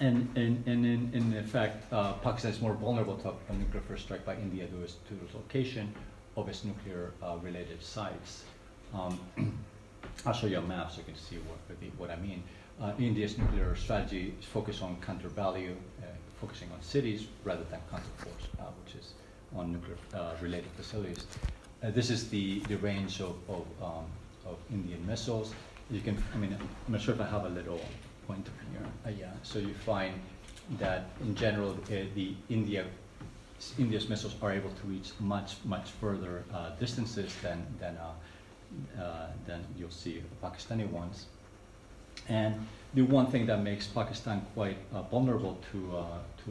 and, 0.00 0.28
and, 0.36 0.62
and 0.68 0.86
in, 0.86 1.10
in 1.12 1.36
effect, 1.38 1.92
uh, 1.92 2.12
Pakistan 2.12 2.52
is 2.52 2.60
more 2.60 2.74
vulnerable 2.74 3.16
to 3.16 3.32
a 3.48 3.56
nuclear 3.56 3.82
first 3.82 4.04
strike 4.04 4.24
by 4.24 4.36
India 4.36 4.66
due 4.66 4.76
to 4.76 5.24
its 5.24 5.34
location 5.34 5.92
of 6.38 6.48
its 6.48 6.64
nuclear 6.64 7.12
uh, 7.22 7.36
related 7.42 7.82
sites. 7.82 8.44
Um, 8.94 9.18
I'll 10.26 10.32
show 10.32 10.46
you 10.46 10.58
a 10.58 10.62
map 10.62 10.92
so 10.92 10.98
you 10.98 11.04
can 11.04 11.16
see 11.16 11.36
what, 11.36 11.58
what 11.98 12.10
I 12.10 12.16
mean. 12.20 12.42
Uh, 12.80 12.92
India's 12.98 13.36
nuclear 13.36 13.74
strategy 13.74 14.34
is 14.38 14.46
focused 14.46 14.82
on 14.82 14.96
counter 15.00 15.28
value, 15.28 15.74
uh, 16.00 16.06
focusing 16.40 16.68
on 16.72 16.80
cities 16.80 17.26
rather 17.44 17.64
than 17.64 17.80
counterforce, 17.92 18.44
uh, 18.60 18.70
which 18.84 18.94
is 18.94 19.14
on 19.56 19.72
nuclear 19.72 19.96
uh, 20.14 20.34
related 20.40 20.70
facilities. 20.76 21.26
Uh, 21.82 21.90
this 21.90 22.10
is 22.10 22.28
the, 22.30 22.60
the 22.68 22.76
range 22.76 23.20
of, 23.20 23.36
of, 23.48 23.64
um, 23.82 24.04
of 24.46 24.56
Indian 24.72 25.04
missiles. 25.06 25.54
You 25.90 26.00
can, 26.00 26.22
I 26.34 26.36
mean, 26.36 26.56
I'm 26.86 26.92
not 26.92 27.00
sure 27.00 27.14
if 27.14 27.20
I 27.20 27.26
have 27.26 27.46
a 27.46 27.48
little 27.48 27.80
pointer 28.26 28.52
here. 28.70 29.16
Yeah, 29.18 29.32
so 29.42 29.58
you 29.58 29.74
find 29.74 30.14
that 30.78 31.06
in 31.20 31.34
general, 31.34 31.76
the 31.88 32.34
India 32.48 32.84
India's 33.78 34.08
missiles 34.08 34.34
are 34.42 34.52
able 34.52 34.70
to 34.70 34.86
reach 34.86 35.10
much, 35.20 35.56
much 35.64 35.90
further 36.00 36.44
uh, 36.52 36.70
distances 36.78 37.34
than, 37.42 37.66
than, 37.80 37.96
uh, 37.96 39.02
uh, 39.02 39.26
than 39.46 39.64
you'll 39.76 39.90
see 39.90 40.20
the 40.20 40.46
Pakistani 40.46 40.88
ones. 40.90 41.26
And 42.28 42.54
the 42.94 43.02
one 43.02 43.26
thing 43.26 43.46
that 43.46 43.62
makes 43.62 43.86
Pakistan 43.86 44.44
quite 44.54 44.76
uh, 44.92 45.02
vulnerable 45.02 45.58
to 45.72 45.96
uh, 45.96 46.04
to 46.44 46.50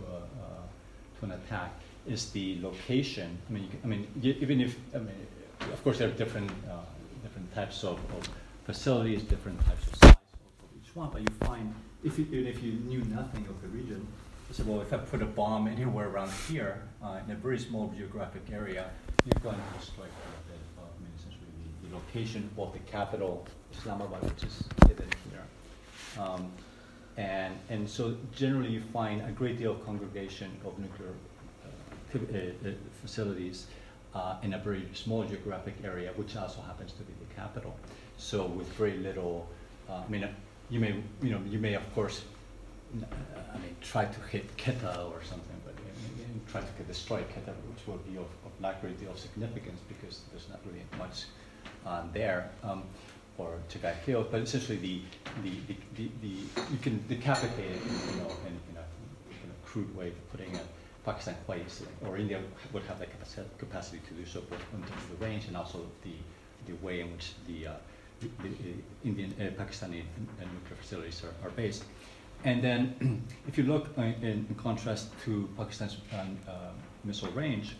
to 1.19 1.25
an 1.25 1.31
attack 1.31 1.71
is 2.07 2.29
the 2.31 2.57
location. 2.61 3.37
I 3.49 3.53
mean, 3.53 3.67
can, 3.69 3.79
I 3.83 3.87
mean, 3.87 4.07
even 4.21 4.61
if 4.61 4.77
I 4.95 4.99
mean, 4.99 5.27
of 5.59 5.83
course, 5.83 5.97
there 5.97 6.07
are 6.07 6.17
different 6.23 6.49
different 7.23 7.53
types 7.53 7.83
of, 7.83 7.99
of, 8.15 8.29
facilities, 8.65 9.23
different 9.23 9.59
types 9.65 9.87
of 9.87 9.95
size 9.95 10.09
of 10.11 10.69
each 10.77 10.93
one. 10.93 11.09
But 11.11 11.21
you 11.21 11.33
find 11.47 11.73
if 12.03 12.19
you, 12.19 12.25
even 12.31 12.47
if 12.47 12.61
you 12.61 12.73
knew 12.73 13.01
nothing 13.05 13.45
of 13.47 13.61
the 13.61 13.69
region, 13.69 14.05
you 14.47 14.53
said, 14.53 14.67
well, 14.67 14.81
if 14.81 14.93
I 14.93 14.97
put 14.97 15.21
a 15.21 15.25
bomb 15.25 15.67
anywhere 15.67 16.09
around 16.09 16.31
here 16.49 16.81
uh, 17.03 17.19
in 17.25 17.31
a 17.31 17.35
very 17.35 17.59
small 17.59 17.93
geographic 17.97 18.43
area, 18.51 18.89
you're 19.25 19.41
going 19.43 19.57
to 19.57 19.79
destroy. 19.79 20.05
Of, 20.05 20.11
I 20.79 21.03
mean, 21.03 21.11
essentially 21.17 21.45
the, 21.81 21.89
the 21.89 21.95
location 21.95 22.49
of 22.57 22.71
the 22.71 22.79
capital, 22.79 23.45
Islamabad, 23.73 24.23
which 24.23 24.43
is 24.43 24.63
hidden 24.87 25.09
here. 25.29 26.23
Um, 26.23 26.51
and, 27.17 27.57
and 27.69 27.89
so 27.89 28.15
generally 28.33 28.69
you 28.69 28.81
find 28.93 29.21
a 29.21 29.31
great 29.31 29.57
deal 29.57 29.71
of 29.73 29.85
congregation 29.85 30.51
of 30.65 30.77
nuclear 30.79 31.09
uh, 31.65 32.17
uh, 32.17 32.69
uh, 32.69 32.73
facilities 33.01 33.67
uh, 34.15 34.35
in 34.43 34.53
a 34.53 34.57
very 34.59 34.87
small 34.93 35.23
geographic 35.25 35.75
area, 35.83 36.11
which 36.15 36.37
also 36.37 36.61
happens 36.61 36.93
to 36.93 37.03
be 37.03 37.13
the 37.27 37.35
capital. 37.35 37.75
So 38.17 38.45
with 38.45 38.67
very 38.73 38.97
little, 38.97 39.47
uh, 39.89 40.03
I 40.05 40.07
mean, 40.09 40.27
you 40.69 40.79
may, 40.79 41.03
you 41.21 41.31
know, 41.31 41.41
you 41.49 41.59
may 41.59 41.73
of 41.73 41.93
course 41.93 42.23
I 42.95 43.57
mean, 43.57 43.75
try 43.81 44.05
to 44.05 44.19
hit 44.31 44.57
Quetta 44.57 45.03
or 45.05 45.23
something, 45.23 45.57
but 45.65 45.75
try 46.51 46.61
to 46.61 46.83
destroy 46.83 47.21
Quetta, 47.33 47.53
which 47.69 47.85
will 47.87 47.97
be 48.09 48.17
of, 48.17 48.27
of 48.45 48.51
not 48.59 48.79
great 48.81 48.99
deal 48.99 49.11
of 49.11 49.19
significance 49.19 49.81
because 49.87 50.21
there's 50.31 50.47
not 50.49 50.59
really 50.65 50.83
much 50.97 51.25
uh, 51.85 52.03
there. 52.13 52.51
Um, 52.63 52.83
or 53.37 53.59
killed, 54.05 54.31
but 54.31 54.41
essentially 54.41 54.77
the, 54.77 55.01
the, 55.43 55.51
the, 55.67 55.75
the, 55.95 56.11
the 56.21 56.61
you 56.71 56.77
can 56.81 57.03
decapitate 57.07 57.71
it, 57.71 57.81
you 57.83 58.17
know, 58.17 58.31
in, 58.47 58.53
in, 58.71 58.77
a, 58.77 58.85
in 59.43 59.49
a 59.51 59.67
crude 59.67 59.95
way 59.95 60.07
of 60.07 60.31
putting 60.31 60.53
it. 60.55 60.65
Pakistan 61.05 61.35
quite 61.45 61.61
easily, 61.65 61.89
or 62.05 62.17
India 62.17 62.41
would 62.73 62.83
have 62.83 62.99
the 62.99 63.05
capacity 63.59 64.01
to 64.09 64.13
do 64.13 64.25
so 64.25 64.41
both 64.41 64.59
in 64.73 64.81
terms 64.81 65.03
of 65.03 65.19
the 65.19 65.25
range 65.25 65.45
and 65.47 65.55
also 65.55 65.85
the, 66.03 66.11
the 66.69 66.73
way 66.85 66.99
in 66.99 67.13
which 67.13 67.31
the, 67.47 67.67
uh, 67.67 67.73
the, 68.19 68.27
the 68.43 68.73
Indian, 69.05 69.33
uh, 69.39 69.43
Pakistani 69.61 70.03
nuclear 70.37 70.77
facilities 70.81 71.23
are, 71.23 71.47
are 71.47 71.51
based. 71.51 71.85
And 72.43 72.63
then, 72.63 73.23
if 73.47 73.57
you 73.57 73.63
look 73.63 73.89
uh, 73.97 74.01
in, 74.01 74.45
in, 74.49 74.55
contrast 74.55 75.09
to 75.25 75.49
Pakistan's 75.57 75.97
um, 76.13 76.37
uh, 76.47 76.51
missile 77.03 77.31
range, 77.31 77.75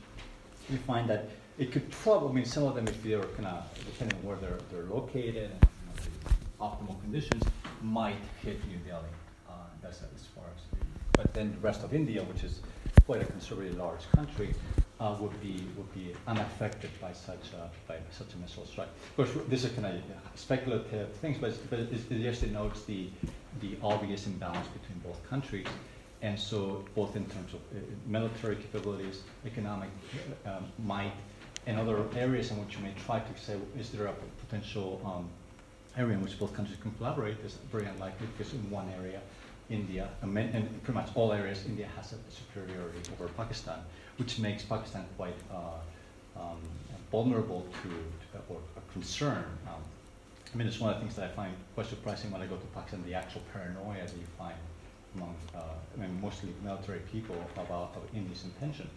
you 0.70 0.78
find 0.80 1.10
that 1.10 1.30
it 1.58 1.72
could 1.72 1.89
probably, 1.91 2.30
I 2.30 2.34
mean, 2.34 2.46
some 2.46 2.63
of 2.63 2.76
them, 2.76 2.88
if 2.88 3.02
they're 3.04 3.24
kind 3.24 3.48
of, 3.48 3.63
depending 3.86 4.17
on 4.20 4.26
where 4.26 4.38
they're, 4.38 4.60
they're 4.72 4.89
located 4.93 5.52
and 5.52 5.70
you 6.04 6.12
know, 6.30 6.65
optimal 6.67 7.00
conditions, 7.02 7.43
might 7.82 8.17
hit 8.43 8.65
New 8.67 8.78
Delhi. 8.78 9.06
Uh, 9.48 9.54
that's 9.82 10.02
as 10.02 10.26
far 10.36 10.46
as. 10.56 10.80
But 11.13 11.34
then 11.34 11.52
the 11.52 11.60
rest 11.60 11.84
of 11.84 11.93
India, 11.93 12.24
which 12.24 12.43
is 12.43 12.62
quite 13.06 13.22
a 13.22 13.26
considerably 13.26 13.72
large 13.72 14.10
country, 14.12 14.54
uh, 15.00 15.15
would 15.20 15.39
be 15.41 15.63
would 15.76 15.91
be 15.93 16.13
unaffected 16.28 16.89
by 17.00 17.13
such 17.13 17.54
a, 17.54 17.70
by 17.88 17.98
such 18.12 18.34
a 18.34 18.38
missile 18.38 18.65
strike. 18.65 18.89
Of 19.10 19.15
course, 19.15 19.46
this 19.48 19.63
is 19.63 19.72
kind 19.72 19.86
of 19.88 20.02
speculative 20.36 21.13
things, 21.15 21.38
but, 21.39 21.54
but 21.70 21.80
it, 21.80 21.93
it 21.93 22.22
just 22.22 22.41
denotes 22.41 22.84
the 22.86 23.10
the 23.62 23.78
obvious 23.84 24.28
imbalance 24.28 24.67
between 24.67 25.00
both 25.00 25.22
countries. 25.30 25.67
And 26.22 26.39
so, 26.39 26.84
both 26.96 27.15
in 27.15 27.26
terms 27.26 27.54
of 27.54 27.60
uh, 27.60 27.80
military 28.08 28.56
capabilities, 28.56 29.22
economic 29.46 29.89
um, 30.46 30.65
might, 30.84 31.13
and 31.67 31.80
other 31.80 32.04
areas 32.15 32.50
in 32.50 32.58
which 32.58 32.76
you 32.76 32.82
may 32.82 32.93
try 33.06 33.20
to 33.20 33.39
say, 33.39 33.56
is 33.78 33.91
there 33.91 34.08
a 34.08 34.13
potential 34.43 35.00
um, 35.06 35.30
area 35.96 36.15
in 36.15 36.24
which 36.24 36.39
both 36.39 36.54
countries 36.56 36.78
can 36.82 36.91
collaborate? 36.91 37.38
Is 37.46 37.58
very 37.72 37.86
unlikely 37.86 38.28
because 38.36 38.54
in 38.54 38.67
one 38.72 38.89
area, 39.00 39.22
India, 39.70 40.10
and 40.22 40.34
pretty 40.34 40.93
much 40.93 41.10
all 41.13 41.34
areas, 41.34 41.65
India 41.65 41.88
has 41.96 42.13
a 42.13 42.17
superiority 42.32 43.00
over 43.13 43.28
Pakistan, 43.34 43.80
which 44.17 44.39
makes 44.39 44.63
Pakistan 44.63 45.06
quite 45.17 45.36
uh, 45.52 46.39
um, 46.39 46.58
vulnerable 47.12 47.65
to, 47.84 47.89
to, 47.89 48.43
or 48.50 48.60
a 48.78 48.93
concern. 48.93 49.46
Um, 49.67 49.84
I 50.54 50.58
mean, 50.58 50.68
it's 50.68 50.80
one 50.80 50.94
of 50.94 50.98
the 50.98 51.02
things 51.02 51.16
that 51.18 51.26
I 51.26 51.34
find 51.34 51.54
quite 51.76 51.88
surprising 51.88 52.32
when 52.32 52.42
I 52.42 52.46
go 52.46 52.56
to 52.56 52.66
Pakistan, 52.68 53.04
the 53.06 53.14
actual 53.14 53.42
paranoia 53.54 54.06
that 54.06 54.16
you 54.16 54.28
find 54.38 54.56
among, 55.16 55.36
uh, 55.56 55.60
I 55.96 56.02
mean, 56.02 56.22
mostly 56.22 56.54
military 56.64 57.00
people 57.12 57.36
about, 57.56 57.92
about 57.92 58.08
India's 58.14 58.44
intention. 58.44 58.90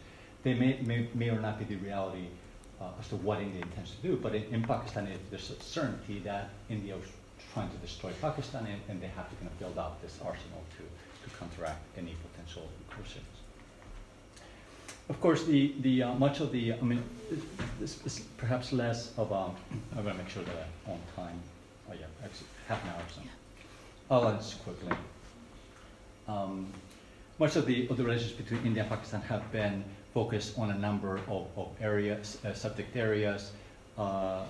They 0.43 0.55
may, 0.55 0.81
may, 0.83 1.09
may 1.15 1.29
or 1.31 1.41
not 1.41 1.59
be 1.59 1.65
the 1.65 1.77
reality 1.77 2.27
uh, 2.81 2.91
as 2.99 3.09
to 3.09 3.17
what 3.17 3.41
India 3.41 3.63
intends 3.63 3.91
to 3.93 4.03
do, 4.03 4.17
but 4.17 4.35
in, 4.35 4.45
in 4.55 4.63
Pakistan, 4.63 5.07
it, 5.07 5.19
there's 5.31 5.51
a 5.51 5.61
certainty 5.63 6.21
that 6.21 6.51
India 6.69 6.97
is 6.97 7.09
trying 7.53 7.71
to 7.71 7.77
destroy 7.79 8.13
Pakistan, 8.21 8.67
and, 8.67 8.81
and, 8.89 9.03
they 9.03 9.09
have 9.09 9.29
to 9.29 9.37
kind 9.37 9.49
of 9.49 9.59
build 9.59 9.79
out 9.79 10.01
this 10.03 10.19
arsenal 10.25 10.63
to, 10.77 10.85
to 11.29 11.37
counteract 11.37 11.83
any 11.99 12.15
potential 12.31 12.69
incursions. 12.81 13.39
Of 15.11 15.20
course, 15.20 15.42
the, 15.42 15.75
the 15.81 16.05
uh, 16.05 16.14
much 16.14 16.38
of 16.38 16.53
the, 16.53 16.73
I 16.73 16.81
mean, 16.83 17.03
this 17.81 17.99
is 18.07 18.20
perhaps 18.37 18.73
less 18.73 19.11
of 19.18 19.33
a, 19.33 19.51
I'm 19.96 20.05
going 20.05 20.16
to 20.16 20.23
make 20.23 20.29
sure 20.29 20.44
that 20.44 20.68
I'm 20.87 20.92
on 20.92 21.01
time. 21.16 21.40
Oh 21.90 21.94
yeah, 21.94 22.07
actually, 22.25 22.46
half 22.68 22.81
an 22.85 22.90
hour 22.90 22.99
or 22.99 23.12
so. 23.12 23.20
I'll 24.09 24.29
answer 24.29 24.57
quickly. 24.59 24.96
Um, 26.29 26.68
much 27.40 27.57
of 27.57 27.66
the, 27.66 27.88
of 27.88 27.96
the 27.96 28.05
relations 28.05 28.31
between 28.31 28.64
India 28.64 28.83
and 28.83 28.90
Pakistan 28.90 29.20
have 29.23 29.51
been 29.51 29.83
focused 30.14 30.57
on 30.57 30.70
a 30.70 30.79
number 30.79 31.18
of, 31.27 31.49
of 31.57 31.68
areas, 31.81 32.38
uh, 32.44 32.55
subject 32.55 32.96
areas, 32.96 33.51
uh, 33.99 34.44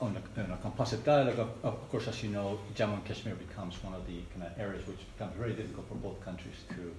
on 0.00 0.16
a, 0.16 0.40
on 0.40 0.50
a 0.50 0.56
composite 0.56 1.04
dialogue. 1.04 1.38
Of, 1.38 1.50
of, 1.62 1.90
course, 1.92 2.08
as 2.08 2.20
you 2.20 2.30
know, 2.30 2.58
Jammu 2.74 2.94
and 2.94 3.04
Kashmir 3.04 3.36
becomes 3.36 3.76
one 3.84 3.94
of 3.94 4.04
the 4.08 4.18
kind 4.34 4.50
of 4.50 4.58
areas 4.58 4.84
which 4.88 4.98
becomes 5.16 5.36
very 5.36 5.52
difficult 5.52 5.88
for 5.88 5.94
both 5.94 6.20
countries 6.24 6.56
to, 6.70 6.92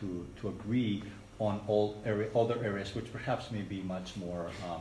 to, 0.00 0.26
to 0.40 0.48
agree 0.48 1.02
on 1.38 1.60
all 1.66 2.00
area, 2.04 2.28
other 2.34 2.62
areas 2.64 2.94
which 2.94 3.12
perhaps 3.12 3.50
may 3.50 3.62
be 3.62 3.80
much 3.82 4.16
more, 4.16 4.50
um, 4.68 4.80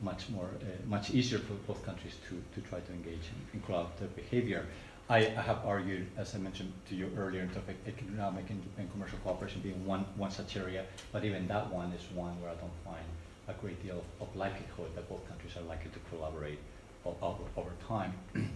much 0.00 0.28
more, 0.30 0.46
uh, 0.46 0.66
much 0.86 1.10
easier 1.10 1.38
for 1.38 1.54
both 1.66 1.84
countries 1.84 2.14
to, 2.28 2.42
to 2.54 2.66
try 2.68 2.80
to 2.80 2.92
engage 2.92 3.30
in, 3.32 3.58
in 3.58 3.60
collaborative 3.60 4.14
behavior. 4.16 4.66
I, 5.08 5.18
I, 5.18 5.42
have 5.42 5.64
argued, 5.64 6.06
as 6.16 6.34
I 6.34 6.38
mentioned 6.38 6.72
to 6.88 6.94
you 6.94 7.10
earlier, 7.18 7.42
in 7.42 7.48
terms 7.48 7.68
of 7.68 7.74
economic 7.86 8.48
and, 8.50 8.62
and, 8.78 8.90
commercial 8.92 9.18
cooperation 9.18 9.60
being 9.60 9.84
one, 9.84 10.04
one 10.16 10.30
such 10.30 10.56
area, 10.56 10.86
but 11.12 11.24
even 11.24 11.46
that 11.48 11.72
one 11.72 11.92
is 11.92 12.02
one 12.14 12.40
where 12.40 12.50
I 12.50 12.54
don't 12.54 12.72
find 12.84 13.04
a 13.48 13.52
great 13.54 13.82
deal 13.82 14.02
of, 14.20 14.28
of 14.28 14.36
likelihood 14.36 14.94
that 14.94 15.08
both 15.08 15.26
countries 15.28 15.56
are 15.56 15.62
likely 15.62 15.90
to 15.90 15.98
collaborate 16.10 16.58
over, 17.04 17.44
over 17.56 17.70
time. 17.86 18.12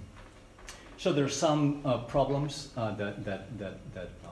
so 0.97 1.13
there 1.13 1.25
are 1.25 1.29
some 1.29 1.83
uh, 1.85 1.99
problems 1.99 2.71
uh, 2.77 2.95
that, 2.95 3.25
that, 3.25 3.59
that, 3.59 3.95
that, 3.95 4.11
uh, 4.25 4.29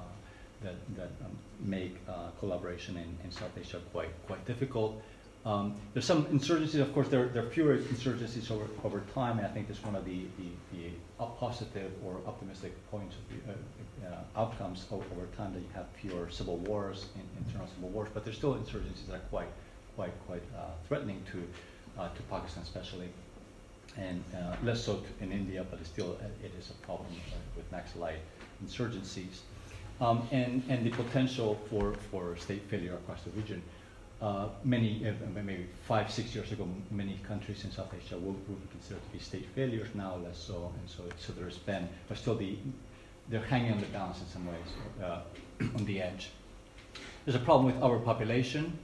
that, 0.64 0.96
that 0.96 1.11
um, 1.24 1.37
make 1.61 1.96
uh, 2.09 2.31
collaboration 2.40 2.96
in, 2.96 3.16
in 3.24 3.31
South 3.31 3.57
Asia 3.59 3.81
quite, 3.92 4.11
quite 4.27 4.44
difficult. 4.46 5.00
Um, 5.44 5.77
there's 5.92 6.07
some 6.07 6.24
insurgencies, 6.27 6.81
of 6.81 6.94
course, 6.94 7.09
there, 7.09 7.29
there 7.29 7.44
are 7.44 7.50
fewer 7.50 7.77
insurgencies 7.77 8.50
over, 8.50 8.66
over 8.83 9.03
time, 9.14 9.37
and 9.38 9.46
I 9.46 9.50
think 9.50 9.68
that's 9.68 9.83
one 9.85 9.94
of 9.94 10.07
the, 10.07 10.22
the, 10.38 10.48
the 10.72 10.90
positive 11.38 11.92
or 12.03 12.16
optimistic 12.27 12.72
points 12.90 13.14
of 13.16 13.22
the 13.29 13.53
uh, 13.53 14.14
uh, 14.14 14.40
outcomes 14.40 14.87
over, 14.90 15.05
over, 15.14 15.27
time 15.37 15.53
that 15.53 15.61
you 15.61 15.68
have 15.74 15.87
fewer 16.00 16.31
civil 16.31 16.57
wars, 16.59 17.07
in, 17.14 17.44
internal 17.44 17.68
civil 17.74 17.90
wars, 17.90 18.09
but 18.14 18.24
there's 18.24 18.38
still 18.38 18.55
insurgencies 18.55 19.07
that 19.07 19.16
are 19.16 19.29
quite, 19.31 19.48
quite, 19.96 20.12
quite 20.27 20.42
uh, 20.57 20.70
threatening 20.88 21.22
to, 21.31 21.46
uh, 22.00 22.09
to 22.09 22.22
Pakistan 22.22 22.62
especially, 22.62 23.11
and 23.98 24.24
uh, 24.35 24.57
less 24.64 24.83
so 24.83 25.03
in 25.20 25.31
India, 25.31 25.64
but 25.70 25.85
still 25.85 26.16
it 26.42 26.53
is 26.59 26.70
a 26.70 26.87
problem 26.87 27.09
with 27.55 27.70
Naxalite 27.70 28.16
insurgencies. 28.64 29.40
Um, 30.00 30.26
and, 30.33 30.62
and 30.68 30.85
the 30.85 30.90
potential 30.90 31.59
for, 31.70 31.94
for 32.11 32.37
state 32.37 32.62
failure 32.68 32.94
across 32.94 33.22
the 33.22 33.30
region. 33.30 33.62
Uh, 34.20 34.48
many, 34.64 35.07
uh, 35.07 35.12
maybe 35.44 35.66
five, 35.87 36.11
six 36.11 36.35
years 36.35 36.50
ago, 36.50 36.66
many 36.90 37.18
countries 37.28 37.62
in 37.64 37.70
South 37.70 37.92
Asia 37.94 38.16
were, 38.18 38.35
considered 38.70 39.02
to 39.04 39.12
be 39.12 39.18
state 39.18 39.46
failures, 39.54 39.88
now 39.94 40.16
less 40.16 40.38
so, 40.38 40.72
and 40.78 40.88
so, 40.88 41.02
so 41.18 41.33
there's 41.35 41.59
been, 41.59 41.88
but 42.09 42.16
still 42.16 42.35
the, 42.35 42.57
they're 43.28 43.42
hanging 43.42 43.72
on 43.72 43.80
the 43.80 43.87
balance 43.87 44.20
in 44.20 44.26
some 44.28 44.46
ways, 44.46 45.02
uh, 45.02 45.20
on 45.76 45.85
the 45.85 46.00
edge. 46.00 46.30
There's 47.24 47.37
a 47.37 47.44
problem 47.44 47.66
with 47.66 47.83
our 47.83 47.98
population, 47.98 48.78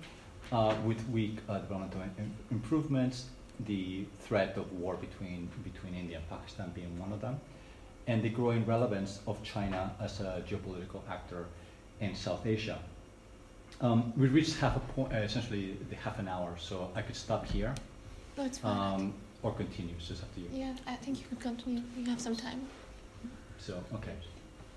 uh, 0.53 0.75
with 0.85 1.09
weak 1.09 1.39
uh, 1.49 1.59
developmental 1.59 2.03
improvements, 2.51 3.27
the 3.67 4.05
threat 4.21 4.57
of 4.57 4.71
war 4.73 4.97
between, 4.97 5.49
between 5.65 5.95
India 5.95 6.19
and 6.19 6.29
Pakistan 6.29 6.71
being 6.75 6.99
one 6.99 7.13
of 7.13 7.21
them, 7.21 7.41
and 8.11 8.23
the 8.25 8.29
growing 8.29 8.67
relevance 8.67 9.21
of 9.29 9.41
China 9.45 9.95
as 10.01 10.19
a 10.21 10.43
geopolitical 10.49 11.01
actor 11.09 11.47
in 12.01 12.13
South 12.13 12.45
Asia. 12.45 12.79
Um, 13.81 14.13
we 14.17 14.27
reached 14.27 14.57
half 14.57 14.77
a 14.77 14.81
point, 14.81 15.13
uh, 15.13 15.19
essentially 15.19 15.77
the 15.89 15.95
half 15.95 16.19
an 16.19 16.27
hour, 16.27 16.57
so 16.59 16.91
I 16.97 17.03
could 17.03 17.15
stop 17.15 17.47
here. 17.47 17.73
No, 18.37 18.45
it's 18.45 18.59
fine. 18.59 18.77
Um, 18.77 19.15
or 19.45 19.53
continue, 19.53 19.95
so 20.01 20.13
it's 20.13 20.23
up 20.25 20.35
to 20.35 20.41
you. 20.41 20.49
Yeah, 20.53 20.75
I 20.89 20.97
think 20.97 21.21
you 21.21 21.25
could 21.29 21.41
continue. 21.41 21.83
You 21.97 22.07
have 22.07 22.21
some 22.21 22.35
time. 22.35 22.61
So, 23.59 23.83
okay. 23.95 24.17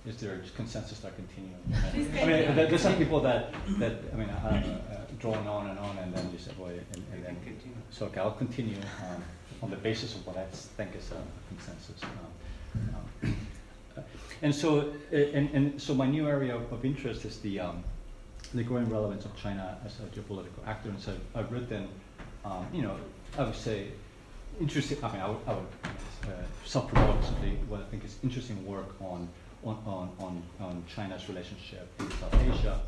Is 0.05 0.17
there 0.17 0.35
a 0.35 0.39
consensus 0.55 0.99
that 0.99 1.13
continue? 1.15 1.55
I 2.21 2.25
mean, 2.27 2.55
there's 2.55 2.81
some 2.81 2.97
people 2.97 3.19
that, 3.21 3.53
that 3.79 3.93
I 4.13 4.15
mean, 4.15 4.29
uh, 4.29 4.79
uh, 4.91 4.97
drawing 5.19 5.47
on 5.47 5.71
and 5.71 5.79
on, 5.79 5.97
and 5.97 6.13
then 6.13 6.29
you 6.31 6.37
say, 6.37 6.51
boy, 6.51 6.73
and, 6.93 7.03
and 7.13 7.25
then 7.25 7.35
continue. 7.43 7.77
So, 7.89 8.05
okay, 8.07 8.19
I'll 8.19 8.39
continue 8.45 8.77
um, 9.01 9.23
on 9.63 9.69
the 9.71 9.77
basis 9.77 10.15
of 10.15 10.27
what 10.27 10.37
I 10.37 10.45
think 10.77 10.95
is 10.95 11.09
a 11.11 11.21
consensus. 11.49 12.01
Um, 12.73 13.36
and 14.41 14.53
so, 14.53 14.93
uh, 15.12 15.15
and, 15.15 15.49
and 15.51 15.81
so 15.81 15.93
my 15.93 16.07
new 16.07 16.27
area 16.27 16.55
of, 16.55 16.86
interest 16.86 17.25
is 17.25 17.39
the 17.39 17.59
um, 17.59 17.83
the 18.53 18.63
growing 18.63 18.89
relevance 18.89 19.25
of 19.25 19.36
China 19.36 19.77
as 19.86 19.99
a 19.99 20.03
geopolitical 20.15 20.65
actor. 20.67 20.89
And 20.89 20.99
so 20.99 21.15
I've 21.33 21.51
written, 21.51 21.88
um, 22.45 22.67
you 22.73 22.81
know, 22.81 22.97
I 23.38 23.43
would 23.45 23.55
say, 23.55 23.88
interesting, 24.59 25.03
I 25.03 25.12
mean, 25.12 25.21
I 25.21 25.29
would, 25.29 25.39
I 25.47 25.53
would 25.53 25.67
uh, 26.25 26.27
self-promote 26.65 27.23
what 27.67 27.81
I 27.81 27.83
think 27.86 28.05
is 28.05 28.17
interesting 28.23 28.63
work 28.65 28.95
on, 29.01 29.27
on, 29.63 30.12
on, 30.19 30.43
on, 30.59 30.83
China's 30.93 31.27
relationship 31.29 31.89
with 31.97 32.13
South 32.19 32.36
Asia 32.36 32.79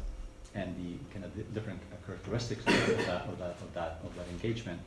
and 0.53 0.75
the 0.77 1.13
kind 1.13 1.25
of 1.25 1.53
different 1.53 1.79
characteristics 2.05 2.61
of 2.67 3.05
that, 3.05 3.27
of 3.27 3.39
that, 3.39 3.57
of 3.61 3.73
that, 3.73 3.99
of 4.03 4.15
that 4.15 4.27
engagement. 4.29 4.79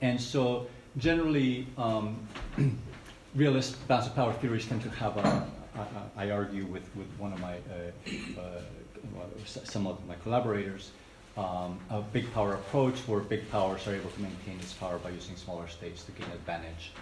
And 0.00 0.20
so 0.20 0.66
generally, 0.96 1.66
um, 1.76 2.26
realist 3.34 3.86
balance 3.88 4.06
of 4.06 4.14
power 4.14 4.32
theories 4.34 4.66
tend 4.66 4.82
to 4.82 4.90
have 4.90 5.16
a, 5.16 5.46
I, 6.16 6.26
I 6.26 6.30
argue 6.30 6.66
with, 6.66 6.88
with 6.96 7.08
one 7.18 7.32
of 7.32 7.40
my 7.40 7.54
uh, 7.54 8.40
uh, 8.40 8.60
some 9.44 9.86
of 9.86 10.06
my 10.06 10.14
collaborators, 10.22 10.90
um, 11.36 11.78
a 11.90 12.00
big 12.00 12.32
power 12.34 12.54
approach 12.54 12.98
where 13.08 13.20
big 13.20 13.50
powers 13.50 13.86
are 13.86 13.94
able 13.94 14.10
to 14.10 14.20
maintain 14.20 14.58
its 14.58 14.72
power 14.74 14.98
by 14.98 15.10
using 15.10 15.36
smaller 15.36 15.68
states 15.68 16.04
to 16.04 16.12
gain 16.12 16.30
advantage 16.32 16.92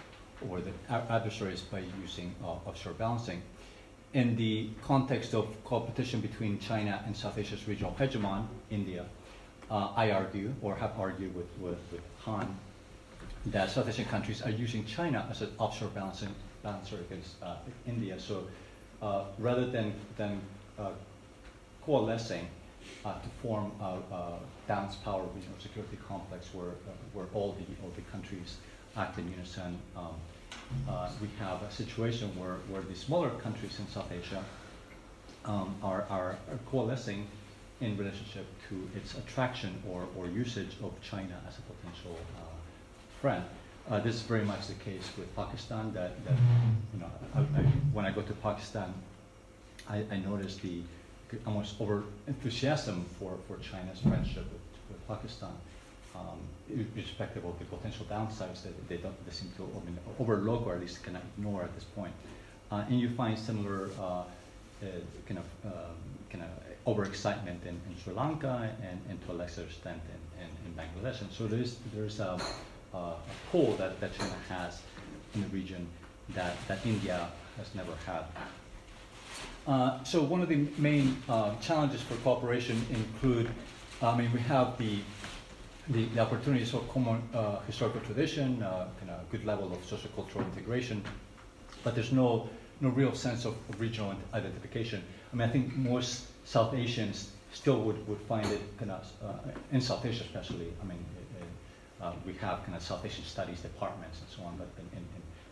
or 0.47 0.61
the 0.61 0.71
adversaries 0.89 1.61
by 1.61 1.81
using 2.01 2.33
uh, 2.43 2.69
offshore 2.69 2.93
balancing. 2.93 3.41
in 4.13 4.35
the 4.37 4.69
context 4.81 5.33
of 5.35 5.45
competition 5.65 6.19
between 6.21 6.57
China 6.59 7.03
and 7.05 7.15
South 7.15 7.37
Asia's 7.37 7.67
regional 7.67 7.95
hegemon, 7.99 8.47
India, 8.71 9.05
uh, 9.69 9.91
I 9.95 10.11
argue, 10.11 10.53
or 10.61 10.75
have 10.75 10.99
argued 10.99 11.35
with, 11.35 11.45
with, 11.59 11.77
with 11.91 12.01
Han, 12.25 12.57
that 13.47 13.69
South 13.69 13.87
Asian 13.87 14.05
countries 14.05 14.41
are 14.41 14.49
using 14.49 14.85
China 14.85 15.27
as 15.29 15.41
an 15.41 15.49
offshore 15.57 15.89
balancing, 15.89 16.33
balancer 16.63 16.97
against 16.97 17.41
uh, 17.41 17.55
India. 17.87 18.19
So 18.19 18.47
uh, 19.01 19.25
rather 19.37 19.65
than, 19.65 19.93
than 20.17 20.41
uh, 20.77 20.89
coalescing 21.85 22.47
uh, 23.05 23.13
to 23.13 23.29
form 23.41 23.71
a, 23.79 24.13
a, 24.13 24.39
balanced 24.67 25.03
power 25.03 25.23
regional 25.35 25.57
security 25.59 25.97
complex 26.07 26.53
where, 26.53 26.67
uh, 26.67 26.91
where 27.13 27.25
all, 27.33 27.53
the, 27.53 27.83
all 27.83 27.91
the 27.95 28.01
countries 28.11 28.57
act 28.97 29.17
in 29.17 29.29
unison, 29.31 29.79
um, 29.95 30.13
uh, 30.87 31.09
we 31.21 31.27
have 31.39 31.61
a 31.63 31.71
situation 31.71 32.29
where, 32.37 32.57
where 32.69 32.81
the 32.81 32.95
smaller 32.95 33.29
countries 33.31 33.79
in 33.79 33.87
South 33.87 34.11
Asia 34.11 34.43
um, 35.45 35.75
are, 35.81 36.05
are, 36.09 36.37
are 36.51 36.59
coalescing 36.69 37.27
in 37.81 37.97
relationship 37.97 38.45
to 38.67 38.89
its 38.95 39.15
attraction 39.15 39.81
or, 39.89 40.05
or 40.17 40.27
usage 40.27 40.75
of 40.83 40.91
China 41.01 41.39
as 41.47 41.57
a 41.57 41.61
potential 41.61 42.17
friend. 43.21 43.43
Uh, 43.89 43.99
this 43.99 44.15
is 44.15 44.21
very 44.21 44.45
much 44.45 44.67
the 44.67 44.73
case 44.75 45.09
with 45.17 45.33
Pakistan. 45.35 45.91
That, 45.93 46.23
that 46.25 46.35
you 46.93 46.99
know, 46.99 47.09
I, 47.35 47.39
I, 47.39 47.63
when 47.91 48.05
I 48.05 48.11
go 48.11 48.21
to 48.21 48.33
Pakistan, 48.33 48.93
I, 49.89 50.05
I 50.11 50.17
notice 50.17 50.57
the 50.57 50.81
almost 51.45 51.75
over 51.79 52.03
enthusiasm 52.27 53.05
for, 53.19 53.37
for 53.47 53.57
China's 53.57 53.99
friendship 53.99 54.45
with, 54.51 54.61
with 54.89 55.07
Pakistan, 55.07 55.51
um, 56.15 56.39
irrespective 56.69 57.45
of 57.45 57.57
the 57.59 57.65
potential 57.65 58.05
downsides 58.09 58.63
that 58.63 58.89
they 58.89 58.97
don't 58.97 59.25
they 59.25 59.31
seem 59.31 59.51
to 59.57 59.63
I 59.63 59.85
mean, 59.85 59.97
overlook 60.19 60.65
or 60.65 60.75
at 60.75 60.81
least 60.81 61.03
kind 61.03 61.17
of 61.17 61.23
ignore 61.37 61.63
at 61.63 61.73
this 61.75 61.83
point. 61.83 62.13
Uh, 62.71 62.83
and 62.87 62.99
you 62.99 63.09
find 63.09 63.37
similar 63.37 63.89
uh, 63.99 64.03
uh, 64.03 64.23
kind 65.27 65.39
of 65.39 65.45
um, 65.65 65.97
kind 66.31 66.43
of 66.43 66.95
overexcitement 66.95 67.63
in, 67.63 67.75
in 67.87 67.95
Sri 68.03 68.13
Lanka 68.13 68.69
and, 68.81 68.99
and 69.09 69.21
to 69.25 69.31
a 69.31 69.33
lesser 69.33 69.63
extent 69.63 70.01
in, 70.13 70.45
in, 70.45 70.49
in 70.65 70.71
Bangladesh. 70.77 71.21
And 71.21 71.31
so 71.31 71.47
there's 71.47 71.77
there's 71.93 72.19
a, 72.19 72.39
a, 72.93 73.13
pull 73.51 73.73
that, 73.77 73.99
that 73.99 74.17
China 74.17 74.35
has 74.49 74.81
in 75.35 75.41
the 75.41 75.47
region 75.47 75.87
that, 76.29 76.55
that 76.67 76.85
India 76.85 77.29
has 77.57 77.73
never 77.75 77.93
had. 78.05 78.23
Uh, 79.67 80.03
so 80.03 80.21
one 80.23 80.41
of 80.41 80.49
the 80.49 80.67
main 80.77 81.15
uh, 81.27 81.55
challenges 81.57 82.01
for 82.01 82.15
cooperation 82.17 82.83
include, 82.89 83.49
I 84.01 84.17
mean, 84.17 84.31
we 84.33 84.39
have 84.41 84.77
the 84.77 84.99
the, 85.89 86.05
the 86.05 86.19
opportunities 86.19 86.69
for 86.69 86.81
common 86.93 87.21
uh, 87.33 87.59
historical 87.61 87.99
tradition, 88.01 88.61
uh, 88.61 88.87
kind 88.99 89.09
of 89.09 89.29
good 89.31 89.43
level 89.43 89.73
of 89.73 89.79
sociocultural 89.79 90.45
integration, 90.45 91.03
but 91.83 91.95
there's 91.95 92.11
no 92.11 92.47
no 92.81 92.89
real 92.89 93.13
sense 93.13 93.43
of, 93.43 93.55
of, 93.69 93.81
regional 93.81 94.15
identification. 94.33 95.03
I 95.33 95.35
mean, 95.35 95.49
I 95.49 95.51
think 95.51 95.75
most 95.75 96.27
South 96.45 96.73
Asians 96.73 97.31
still 97.51 97.81
would, 97.81 98.07
would 98.07 98.21
find 98.21 98.45
it 98.45 98.61
kind 98.77 98.91
of 98.91 99.11
uh, 99.21 99.33
in 99.71 99.81
South 99.81 100.05
Asia, 100.05 100.23
especially. 100.23 100.71
I 100.81 100.85
mean, 100.85 101.03
uh, 102.01 102.13
we 102.25 102.33
have 102.33 102.63
kind 102.63 102.75
of 102.75 102.81
South 102.83 103.05
Asian 103.05 103.23
studies 103.23 103.61
departments 103.61 104.19
and 104.21 104.29
so 104.29 104.43
on, 104.43 104.57
but 104.57 104.67
in, 104.77 104.97
in, 104.97 105.05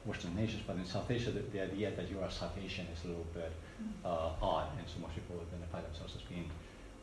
Western 0.05 0.33
nations, 0.37 0.63
but 0.65 0.77
in 0.77 0.85
South 0.85 1.11
Asia, 1.11 1.31
the, 1.31 1.41
the, 1.51 1.61
idea 1.61 1.91
that 1.91 2.09
you 2.09 2.17
are 2.21 2.31
South 2.31 2.55
Asian 2.63 2.87
is 2.95 3.03
a 3.03 3.07
little 3.07 3.27
bit 3.33 3.51
uh, 4.05 4.29
odd, 4.41 4.67
and 4.79 4.87
so 4.87 5.01
most 5.01 5.13
people 5.13 5.35
identify 5.51 5.81
themselves 5.81 6.15
as 6.15 6.21
being 6.21 6.49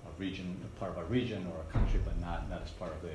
a 0.07 0.19
region, 0.19 0.57
a 0.65 0.81
part 0.81 0.93
of 0.93 0.97
a 0.97 1.05
region 1.05 1.47
or 1.53 1.61
a 1.61 1.71
country, 1.71 2.01
but 2.03 2.19
not, 2.19 2.49
not 2.49 2.63
as 2.63 2.71
part 2.71 2.93
of 2.93 3.03
the 3.03 3.13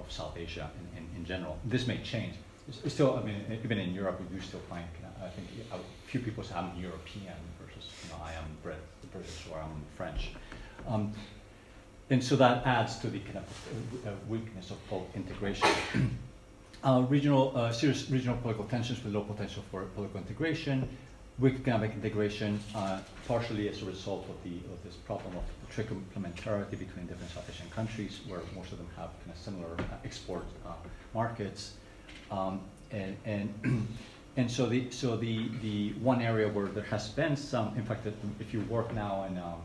of 0.00 0.10
South 0.10 0.36
Asia 0.36 0.70
in, 0.78 1.02
in, 1.02 1.16
in 1.16 1.24
general. 1.24 1.58
This 1.64 1.86
may 1.86 1.98
change. 2.02 2.34
It's 2.68 2.94
still, 2.94 3.16
I 3.16 3.22
mean, 3.22 3.36
even 3.64 3.78
in 3.78 3.94
Europe, 3.94 4.20
you 4.20 4.36
do 4.36 4.42
still 4.42 4.60
find, 4.68 4.84
I 5.22 5.28
think, 5.28 5.48
a 5.72 5.78
few 6.08 6.20
people 6.20 6.44
say 6.44 6.54
I'm 6.54 6.78
European 6.78 7.34
versus, 7.60 7.90
you 8.04 8.10
know, 8.10 8.22
I 8.22 8.32
am 8.34 8.44
Brit, 8.62 8.78
British 9.12 9.46
or 9.50 9.58
I'm 9.58 9.82
French. 9.96 10.30
Um, 10.86 11.12
and 12.10 12.22
so 12.22 12.36
that 12.36 12.66
adds 12.66 12.98
to 12.98 13.08
the 13.08 13.20
kind 13.20 13.38
of 13.38 14.06
uh, 14.06 14.10
weakness 14.28 14.70
of 14.70 14.90
both 14.90 15.06
integration. 15.14 15.68
uh, 16.84 17.04
regional, 17.08 17.52
uh, 17.56 17.70
serious 17.70 18.10
regional 18.10 18.36
political 18.38 18.64
tensions 18.64 19.02
with 19.04 19.14
low 19.14 19.22
potential 19.22 19.62
for 19.70 19.82
political 19.94 20.20
integration, 20.20 20.88
weak 21.38 21.54
economic 21.54 21.92
integration, 21.92 22.58
uh, 22.74 22.98
partially 23.28 23.68
as 23.68 23.82
a 23.82 23.84
result 23.84 24.26
of, 24.28 24.42
the, 24.42 24.56
of 24.72 24.82
this 24.84 24.94
problem 24.96 25.32
of 25.36 25.44
trick 25.70 25.88
complementarity 25.88 26.70
between 26.70 27.06
different 27.06 27.30
South 27.32 27.48
Asian 27.48 27.70
countries, 27.70 28.20
where 28.26 28.40
most 28.56 28.72
of 28.72 28.78
them 28.78 28.88
have 28.96 29.10
kind 29.20 29.30
of 29.32 29.38
similar 29.38 29.74
uh, 29.78 29.94
export 30.04 30.44
uh, 30.66 30.72
markets. 31.14 31.74
Um, 32.32 32.60
and, 32.90 33.16
and, 33.24 33.88
and 34.36 34.50
so, 34.50 34.66
the, 34.66 34.90
so 34.90 35.16
the, 35.16 35.48
the 35.62 35.92
one 36.00 36.20
area 36.20 36.48
where 36.48 36.66
there 36.66 36.84
has 36.84 37.08
been 37.08 37.36
some, 37.36 37.76
in 37.76 37.84
fact, 37.84 38.06
if 38.40 38.52
you 38.52 38.62
work 38.62 38.92
now 38.94 39.24
in 39.24 39.38
um, 39.38 39.62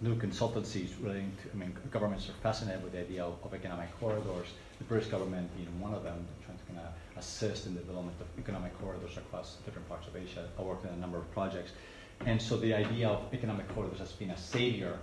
new 0.00 0.14
consultancies 0.16 0.90
relating 1.00 1.32
to, 1.42 1.50
I 1.52 1.56
mean, 1.56 1.76
governments 1.90 2.28
are 2.28 2.38
fascinated 2.42 2.82
with 2.82 2.92
the 2.92 3.00
idea 3.00 3.24
of, 3.24 3.34
of 3.44 3.54
economic 3.54 3.98
corridors, 3.98 4.48
the 4.78 4.84
British 4.84 5.08
government 5.08 5.54
being 5.56 5.80
one 5.80 5.94
of 5.94 6.02
them, 6.02 6.26
trying 6.44 6.58
to 6.58 6.64
kind 6.64 6.78
of 6.78 7.18
assist 7.18 7.66
in 7.66 7.74
the 7.74 7.80
development 7.80 8.16
of 8.20 8.26
economic 8.38 8.78
corridors 8.80 9.16
across 9.16 9.56
different 9.64 9.88
parts 9.88 10.06
of 10.06 10.16
Asia. 10.16 10.48
I 10.58 10.62
worked 10.62 10.84
in 10.84 10.92
a 10.92 10.96
number 10.96 11.16
of 11.16 11.30
projects. 11.32 11.72
And 12.24 12.40
so 12.40 12.56
the 12.56 12.74
idea 12.74 13.08
of 13.08 13.22
economic 13.32 13.68
corridors 13.74 13.98
has 13.98 14.12
been 14.12 14.30
a 14.30 14.38
savior, 14.38 14.98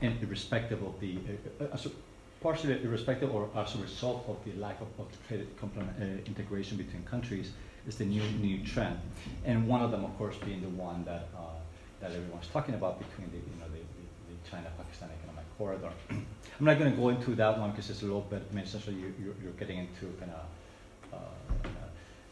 in, 0.00 0.18
irrespective 0.22 0.82
of 0.82 1.00
the, 1.00 1.18
uh, 1.60 1.64
uh, 1.64 1.68
uh 1.74 1.88
partially 2.40 2.80
irrespective 2.84 3.34
or 3.34 3.48
as 3.56 3.74
a 3.74 3.78
result 3.78 4.24
of 4.28 4.36
the 4.44 4.58
lack 4.60 4.80
of, 4.80 4.86
of 4.98 5.06
trade 5.26 5.46
uh, 5.62 6.04
integration 6.26 6.76
between 6.76 7.02
countries, 7.04 7.52
is 7.86 7.96
the 7.96 8.04
new 8.04 8.22
new 8.40 8.64
trend. 8.64 8.98
And 9.44 9.66
one 9.66 9.82
of 9.82 9.90
them, 9.90 10.04
of 10.04 10.16
course, 10.18 10.36
being 10.44 10.60
the 10.60 10.68
one 10.68 11.04
that 11.04 11.28
uh, 11.36 11.58
that 12.00 12.12
everyone's 12.12 12.46
talking 12.48 12.74
about 12.74 12.98
between 12.98 13.30
the 13.30 13.38
you 13.38 13.56
know 13.58 13.68
the 13.72 13.97
China-Pakistan 14.50 15.10
economic 15.20 15.44
corridor. 15.58 15.90
I'm 16.10 16.66
not 16.66 16.78
going 16.78 16.90
to 16.90 16.96
go 16.96 17.08
into 17.10 17.34
that 17.36 17.58
one 17.58 17.70
because 17.70 17.90
it's 17.90 18.02
a 18.02 18.04
little 18.04 18.22
bit. 18.22 18.42
I 18.50 18.54
mean, 18.54 18.64
essentially, 18.64 18.96
you, 18.96 19.14
you're, 19.22 19.34
you're 19.42 19.52
getting 19.52 19.78
into 19.78 20.06
kind 20.18 20.32
of 20.32 20.44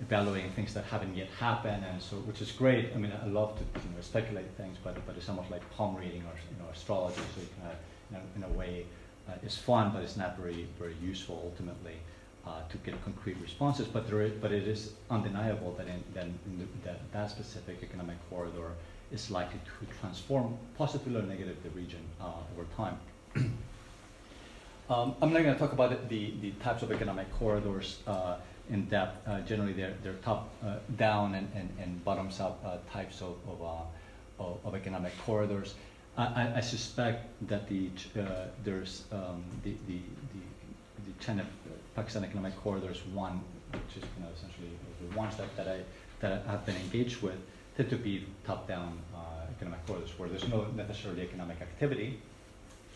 evaluating 0.01 0.51
things 0.53 0.75
that 0.75 0.85
haven't 0.85 1.17
yet 1.17 1.29
happened, 1.41 1.85
and 1.85 2.01
so 2.03 2.17
which 2.17 2.41
is 2.41 2.53
great. 2.53 2.93
I 2.95 2.99
mean, 2.99 3.13
I 3.23 3.27
love 3.27 3.57
to 3.59 3.65
you 3.81 3.95
know, 3.95 4.03
speculate 4.03 4.51
things, 4.57 4.77
but 4.83 4.95
but 5.07 5.17
it's 5.17 5.29
almost 5.29 5.51
like 5.51 5.69
palm 5.71 5.97
reading 5.97 6.23
or 6.23 6.35
you 6.51 6.59
know 6.59 6.69
astrology. 6.73 7.21
So 7.35 7.41
you 7.41 8.17
know, 8.17 8.21
in 8.37 8.43
a 8.43 8.59
way, 8.59 8.87
uh, 9.29 9.33
it's 9.43 9.57
fun, 9.57 9.93
but 9.93 10.03
it's 10.03 10.17
not 10.17 10.37
very 10.39 10.69
very 10.79 10.97
useful 11.03 11.41
ultimately. 11.45 11.97
Uh, 12.47 12.61
to 12.71 12.79
get 12.79 12.95
concrete 13.03 13.37
responses, 13.43 13.89
but 13.89 14.07
there 14.07 14.21
is, 14.21 14.31
but 14.41 14.53
it 14.53 14.69
is 14.69 14.93
undeniable 15.11 15.75
that 15.77 15.89
in, 15.89 16.01
that, 16.15 16.27
in 16.27 16.59
the, 16.59 16.65
that, 16.85 17.01
that 17.13 17.29
specific 17.29 17.83
economic 17.83 18.17
corridor 18.31 18.71
is 19.13 19.31
likely 19.31 19.61
to 19.65 19.99
transform 20.01 20.57
positively 20.77 21.21
or 21.21 21.23
negatively 21.23 21.57
the 21.63 21.71
region 21.71 22.01
uh, 22.21 22.33
over 22.53 22.67
time. 22.77 22.99
um, 24.91 25.15
I'm 25.23 25.33
not 25.33 25.43
going 25.43 25.55
to 25.55 25.59
talk 25.59 25.73
about 25.73 26.09
the, 26.09 26.35
the, 26.41 26.51
types 26.63 26.83
of 26.83 26.91
economic 26.91 27.33
corridors 27.33 28.01
uh, 28.07 28.37
in 28.71 28.87
depth. 28.87 29.27
Uh, 29.29 29.41
generally, 29.41 29.73
they're, 29.73 29.95
they're 30.03 30.15
top 30.15 30.49
uh, 30.65 30.77
down 30.97 31.35
and, 31.35 31.49
and, 31.55 31.69
and 31.81 32.05
bottoms 32.05 32.41
up 32.41 32.63
uh, 32.65 32.79
types 32.93 33.21
of, 33.21 33.37
of, 33.49 33.63
uh, 33.63 34.43
of, 34.43 34.59
of, 34.65 34.75
economic 34.75 35.13
corridors. 35.25 35.75
I, 36.19 36.55
I, 36.57 36.61
suspect 36.61 37.27
that 37.47 37.69
the, 37.69 37.91
there's 38.65 39.05
um, 39.13 39.45
the, 39.63 39.75
the, 39.87 39.99
the, 39.99 40.41
the 41.05 41.25
China-Pakistan 41.25 42.25
economic 42.25 42.57
corridors 42.57 43.03
one, 43.13 43.43
which 43.73 44.03
is 44.03 44.09
you 44.17 44.25
know, 44.25 44.31
essentially 44.35 44.71
the 45.11 45.17
ones 45.17 45.37
that, 45.37 45.55
that, 45.57 45.69
I, 45.69 45.81
that 46.21 46.43
I 46.49 46.53
have 46.53 46.65
been 46.65 46.77
engaged 46.77 47.21
with, 47.21 47.37
tend 47.77 47.91
to 47.91 47.97
be 47.97 48.27
top-down 48.47 48.99
economic 49.57 49.87
corridors 49.87 50.19
where 50.19 50.29
there's 50.29 50.49
no 50.49 50.67
necessarily 50.77 51.23
economic 51.23 51.61
activity, 51.61 52.21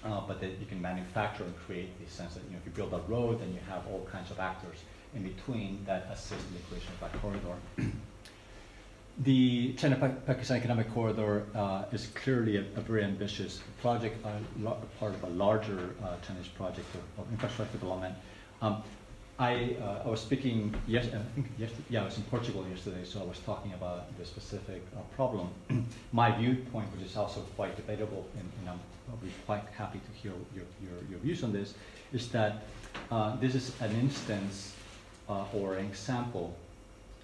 uh, 0.05 0.21
but 0.27 0.41
that 0.41 0.59
you 0.59 0.67
can 0.67 0.81
manufacture 0.81 1.45
and 1.45 1.57
create 1.67 1.89
the 2.05 2.11
sense 2.11 2.35
that 2.35 2.45
you 2.45 2.51
know 2.51 2.59
if 2.59 2.67
you 2.67 2.73
build 2.73 2.93
a 2.93 3.11
road, 3.11 3.41
then 3.41 3.53
you 3.53 3.61
have 3.69 3.87
all 3.89 4.07
kinds 4.11 4.31
of 4.31 4.39
actors 4.39 4.79
in 5.15 5.23
between 5.23 5.83
that 5.87 6.09
assist 6.13 6.47
in 6.49 6.55
the 6.55 6.61
creation 6.69 6.93
of 6.95 7.01
that 7.01 7.21
corridor. 7.21 7.57
the 9.19 9.75
China-Pakistan 9.75 10.59
Economic 10.59 10.93
Corridor 10.95 11.47
uh, 11.55 11.85
is 11.93 12.07
clearly 12.09 12.57
a, 12.57 12.61
a, 12.77 12.81
very 12.81 13.05
ambitious 13.05 13.61
project, 13.83 14.23
part 14.23 15.15
of 15.15 15.23
a 15.25 15.29
larger 15.31 15.91
uh, 16.03 16.15
Chinese 16.27 16.49
project 16.49 16.87
of, 16.95 17.25
of 17.25 17.33
infrastructure 17.33 17.77
development. 17.77 18.15
Um, 18.63 18.83
I, 19.41 19.75
uh, 19.83 20.03
I 20.05 20.09
was 20.09 20.21
speaking, 20.21 20.75
yes, 20.87 21.07
I 21.07 21.19
think 21.35 21.47
yesterday, 21.57 21.83
yeah, 21.89 22.03
I 22.03 22.05
was 22.05 22.17
in 22.19 22.25
Portugal 22.25 22.63
yesterday, 22.69 23.05
so 23.05 23.23
I 23.23 23.25
was 23.25 23.39
talking 23.39 23.73
about 23.73 24.15
the 24.19 24.27
specific 24.27 24.83
uh, 24.95 25.01
problem. 25.17 25.49
My 26.13 26.31
viewpoint, 26.31 26.93
which 26.95 27.07
is 27.07 27.17
also 27.17 27.41
quite 27.57 27.75
debatable, 27.75 28.27
and, 28.39 28.47
and 28.61 28.69
I'm 28.69 28.81
be 29.23 29.33
quite 29.47 29.65
happy 29.77 29.99
to 29.99 30.21
hear 30.23 30.33
your, 30.55 30.67
your, 30.83 31.11
your 31.11 31.19
views 31.21 31.43
on 31.43 31.53
this, 31.55 31.73
is 32.13 32.29
that 32.33 32.65
uh, 33.11 33.35
this 33.37 33.55
is 33.55 33.73
an 33.81 33.91
instance 33.93 34.75
uh, 35.29 35.45
or 35.55 35.75
an 35.77 35.87
example 35.87 36.55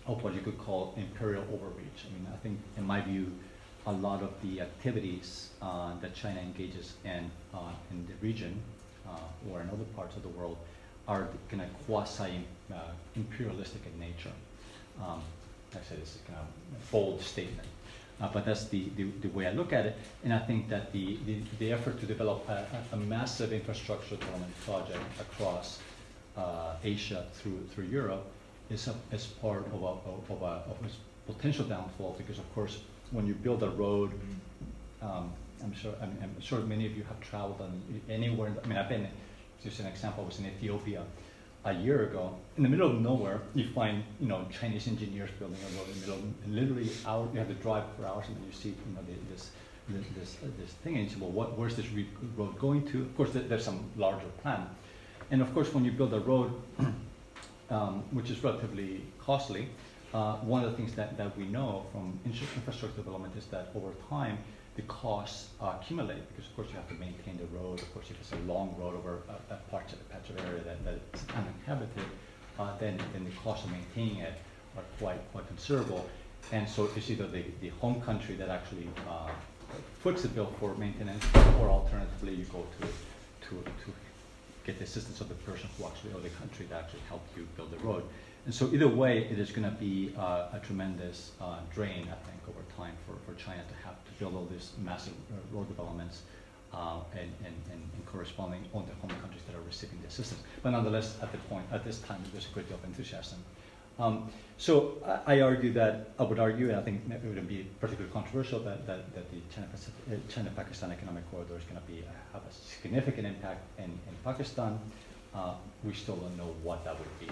of 0.06 0.24
what 0.24 0.34
you 0.34 0.40
could 0.40 0.58
call 0.58 0.94
imperial 0.96 1.44
overreach. 1.52 2.06
I 2.06 2.14
mean, 2.14 2.26
I 2.32 2.36
think, 2.38 2.58
in 2.78 2.84
my 2.84 3.02
view, 3.02 3.30
a 3.86 3.92
lot 3.92 4.22
of 4.22 4.32
the 4.42 4.62
activities 4.62 5.50
uh, 5.60 5.92
that 6.00 6.14
China 6.14 6.40
engages 6.40 6.94
in 7.04 7.30
uh, 7.52 7.58
in 7.90 8.06
the 8.06 8.14
region 8.26 8.58
or 9.48 9.60
in 9.60 9.68
other 9.68 9.84
parts 9.94 10.16
of 10.16 10.22
the 10.22 10.28
world 10.30 10.56
are 11.08 11.28
kind 11.48 11.62
of 11.62 11.68
quasi 11.86 12.44
uh, 12.72 12.78
imperialistic 13.14 13.82
in 13.86 14.00
nature. 14.00 14.32
Um, 15.00 15.22
I 15.72 15.78
said 15.88 15.98
it's 15.98 16.16
a 16.16 16.30
kind 16.30 16.38
of 16.38 16.46
a 16.46 16.92
bold 16.92 17.20
statement. 17.20 17.68
Uh, 18.20 18.28
but 18.32 18.46
that's 18.46 18.64
the, 18.68 18.88
the, 18.96 19.04
the, 19.20 19.28
way 19.28 19.46
I 19.46 19.52
look 19.52 19.74
at 19.74 19.84
it. 19.84 19.96
And 20.24 20.32
I 20.32 20.38
think 20.38 20.70
that 20.70 20.90
the, 20.92 21.18
the, 21.26 21.36
the 21.58 21.72
effort 21.72 22.00
to 22.00 22.06
develop 22.06 22.48
a, 22.48 22.66
a, 22.92 22.96
massive 22.96 23.52
infrastructure 23.52 24.16
development 24.16 24.54
project 24.64 25.02
across 25.20 25.80
uh, 26.34 26.76
Asia 26.82 27.26
through, 27.34 27.60
through 27.74 27.84
Europe 27.84 28.24
is, 28.70 28.88
a, 28.88 28.94
is 29.14 29.26
part 29.26 29.66
of 29.66 29.82
a, 29.82 29.86
of, 29.86 30.42
a, 30.42 30.44
of 30.44 30.76
a 30.82 31.32
potential 31.32 31.66
downfall 31.66 32.14
because, 32.16 32.38
of 32.38 32.54
course, 32.54 32.80
when 33.10 33.26
you 33.26 33.34
build 33.34 33.62
a 33.62 33.70
road, 33.70 34.12
um, 35.02 35.30
I'm 35.62 35.74
sure 35.74 35.94
I 36.00 36.06
mean, 36.06 36.18
I'm 36.22 36.40
sure 36.40 36.60
many 36.60 36.86
of 36.86 36.96
you 36.96 37.04
have 37.04 37.20
traveled 37.20 37.60
anywhere. 38.08 38.52
I 38.64 38.66
mean, 38.66 38.78
I've 38.78 38.88
been 38.88 39.08
just 39.62 39.80
an 39.80 39.86
example. 39.86 40.24
Was 40.24 40.38
in 40.38 40.46
Ethiopia 40.46 41.04
a 41.64 41.72
year 41.72 42.04
ago. 42.08 42.34
In 42.56 42.62
the 42.62 42.68
middle 42.68 42.88
of 42.90 43.00
nowhere, 43.00 43.40
you 43.54 43.66
find 43.68 44.04
you 44.20 44.28
know 44.28 44.46
Chinese 44.58 44.86
engineers 44.86 45.30
building 45.38 45.58
a 45.68 45.76
road 45.76 45.88
in 45.88 45.94
the 45.94 46.00
middle. 46.00 46.16
Of, 46.16 46.48
literally, 46.48 46.90
hour, 47.04 47.28
you 47.32 47.38
have 47.38 47.48
to 47.48 47.54
drive 47.54 47.84
for 47.96 48.06
hours, 48.06 48.26
and 48.28 48.36
then 48.36 48.44
you 48.46 48.52
see 48.52 48.68
you 48.68 48.94
know 48.94 49.02
this 49.30 49.50
this 49.88 50.06
this, 50.18 50.36
uh, 50.42 50.46
this 50.60 50.72
thing, 50.82 50.94
and 50.96 51.04
you 51.04 51.10
say, 51.10 51.20
well, 51.20 51.30
what, 51.30 51.58
where's 51.58 51.76
this 51.76 51.86
road 52.36 52.58
going 52.58 52.86
to? 52.90 53.02
Of 53.02 53.16
course, 53.16 53.30
there's 53.32 53.64
some 53.64 53.90
larger 53.96 54.30
plan, 54.42 54.68
and 55.30 55.42
of 55.42 55.52
course, 55.52 55.74
when 55.74 55.84
you 55.84 55.92
build 55.92 56.14
a 56.14 56.20
road, 56.20 56.52
um, 57.70 58.04
which 58.12 58.30
is 58.30 58.42
relatively 58.42 59.02
costly. 59.18 59.68
Uh, 60.14 60.36
one 60.36 60.64
of 60.64 60.70
the 60.70 60.76
things 60.76 60.94
that, 60.94 61.18
that 61.18 61.36
we 61.36 61.44
know 61.44 61.84
from 61.92 62.18
infrastructure 62.24 62.96
development 62.96 63.36
is 63.36 63.44
that 63.46 63.70
over 63.74 63.90
time, 64.08 64.38
the 64.76 64.82
costs 64.82 65.48
uh, 65.60 65.74
accumulate 65.80 66.28
because, 66.28 66.48
of 66.48 66.56
course, 66.56 66.68
you 66.68 66.76
have 66.76 66.88
to 66.88 66.94
maintain 66.94 67.38
the 67.38 67.58
road. 67.58 67.80
Of 67.80 67.92
course, 67.94 68.06
if 68.10 68.20
it's 68.20 68.32
a 68.32 68.52
long 68.52 68.76
road 68.78 68.94
over 68.94 69.22
a, 69.28 69.54
a 69.54 69.56
patch, 69.70 69.92
a 69.92 69.96
patch 70.12 70.30
of 70.30 70.38
area 70.46 70.62
that, 70.64 70.84
that 70.84 71.00
is 71.14 71.24
uninhabited, 71.34 72.04
uh, 72.58 72.76
then, 72.78 73.00
then 73.12 73.24
the 73.24 73.30
costs 73.42 73.64
of 73.64 73.72
maintaining 73.72 74.18
it 74.18 74.34
are 74.76 74.84
quite, 74.98 75.20
quite 75.32 75.46
considerable. 75.48 76.06
And 76.52 76.68
so 76.68 76.88
it's 76.94 77.10
either 77.10 77.26
the, 77.26 77.44
the 77.60 77.70
home 77.80 78.00
country 78.02 78.36
that 78.36 78.50
actually 78.50 78.88
uh, 79.08 79.30
the 80.04 80.28
bill 80.28 80.52
for 80.60 80.74
maintenance, 80.76 81.24
or 81.60 81.68
alternatively, 81.68 82.34
you 82.34 82.44
go 82.44 82.64
to, 82.80 82.86
to, 83.48 83.62
to 83.62 83.92
get 84.64 84.78
the 84.78 84.84
assistance 84.84 85.20
of 85.20 85.28
the 85.28 85.34
person 85.34 85.68
who 85.76 85.86
actually, 85.86 86.12
or 86.12 86.20
the 86.20 86.28
country 86.30 86.66
that 86.70 86.84
actually 86.84 87.00
helped 87.08 87.36
you 87.36 87.46
build 87.56 87.70
the 87.72 87.78
road. 87.78 88.04
And 88.46 88.54
so 88.54 88.70
either 88.72 88.86
way, 88.86 89.24
it 89.24 89.40
is 89.40 89.50
going 89.50 89.68
to 89.68 89.76
be 89.76 90.14
uh, 90.16 90.54
a 90.54 90.60
tremendous 90.62 91.32
uh, 91.40 91.58
drain, 91.74 92.02
I 92.02 92.18
think, 92.26 92.40
over 92.48 92.62
time 92.76 92.94
for, 93.04 93.14
for 93.26 93.36
China 93.36 93.60
to 93.68 93.74
have 93.84 93.96
to 94.04 94.12
build 94.20 94.36
all 94.36 94.46
these 94.46 94.70
massive 94.78 95.14
uh, 95.32 95.56
road 95.56 95.66
developments 95.68 96.22
and, 96.72 97.02
and, 97.44 97.54
and, 97.72 97.82
and, 97.96 98.06
corresponding 98.06 98.62
on 98.72 98.86
the 98.86 98.94
home 99.00 99.10
countries 99.20 99.42
that 99.46 99.56
are 99.56 99.62
receiving 99.66 99.98
the 100.02 100.08
assistance. 100.08 100.40
But 100.62 100.70
nonetheless, 100.70 101.16
at 101.22 101.32
the 101.32 101.38
point, 101.50 101.66
at 101.72 101.84
this 101.84 101.98
time, 102.00 102.22
there's 102.32 102.46
a 102.46 102.50
great 102.50 102.68
deal 102.68 102.76
of 102.76 102.84
enthusiasm. 102.84 103.38
Um, 103.98 104.30
so 104.58 104.98
I, 105.26 105.38
I, 105.38 105.40
argue 105.40 105.72
that, 105.72 106.10
I 106.18 106.22
would 106.22 106.38
argue, 106.38 106.68
and 106.68 106.78
I 106.78 106.82
think 106.82 107.00
it 107.10 107.20
wouldn't 107.24 107.48
be 107.48 107.66
particularly 107.80 108.12
controversial, 108.12 108.60
that, 108.60 108.86
that, 108.86 109.12
that 109.14 109.24
the 109.30 109.38
China-Pakistan 110.28 110.92
economic 110.92 111.28
corridor 111.30 111.56
is 111.56 111.64
going 111.64 111.80
to 111.80 111.86
be 111.86 112.04
have 112.32 112.42
a 112.42 112.52
significant 112.52 113.26
impact 113.26 113.62
in, 113.78 113.84
in 113.84 114.14
Pakistan. 114.22 114.78
Uh, 115.34 115.54
we 115.82 115.94
still 115.94 116.16
don't 116.16 116.36
know 116.36 116.54
what 116.62 116.84
that 116.84 116.96
would 116.98 117.18
be. 117.18 117.28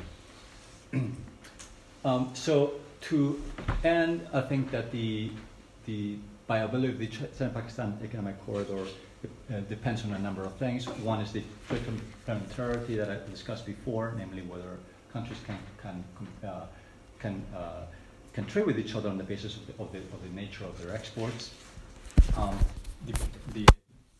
um, 2.04 2.30
so 2.34 2.74
to 3.02 3.42
end, 3.84 4.26
I 4.32 4.40
think 4.40 4.70
that 4.70 4.90
the 4.90 5.30
the 5.86 6.16
viability 6.48 6.92
of 6.92 6.98
the 6.98 7.06
China-Pakistan 7.06 7.98
economic 8.02 8.44
corridor 8.46 8.86
uh, 9.24 9.60
depends 9.68 10.04
on 10.04 10.12
a 10.12 10.18
number 10.18 10.42
of 10.42 10.54
things. 10.56 10.86
One 10.86 11.20
is 11.20 11.32
the 11.32 11.42
complementarity 11.68 12.96
that 12.96 13.10
I 13.10 13.30
discussed 13.30 13.66
before, 13.66 14.14
namely 14.16 14.42
whether 14.42 14.78
countries 15.12 15.38
can 15.46 15.58
can 15.82 16.04
uh, 16.48 16.66
can 17.18 17.42
uh, 17.54 17.84
can 18.32 18.44
trade 18.46 18.66
with 18.66 18.78
each 18.78 18.94
other 18.94 19.08
on 19.08 19.18
the 19.18 19.24
basis 19.24 19.56
of 19.56 19.66
the, 19.66 19.82
of 19.82 19.92
the, 19.92 19.98
of 19.98 20.22
the 20.22 20.30
nature 20.34 20.64
of 20.64 20.76
their 20.82 20.94
exports. 20.94 21.52
Um, 22.36 22.58
the, 23.06 23.12
the, 23.52 23.66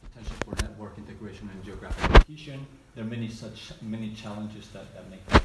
potential 0.02 0.36
for 0.44 0.54
network 0.62 0.96
integration 0.98 1.50
and 1.52 1.64
geographic 1.64 2.22
cohesion. 2.22 2.64
There 2.94 3.04
are 3.04 3.08
many 3.08 3.28
such 3.28 3.72
many 3.82 4.14
challenges 4.14 4.68
that, 4.68 4.94
that 4.94 5.10
make 5.10 5.26
that 5.26 5.43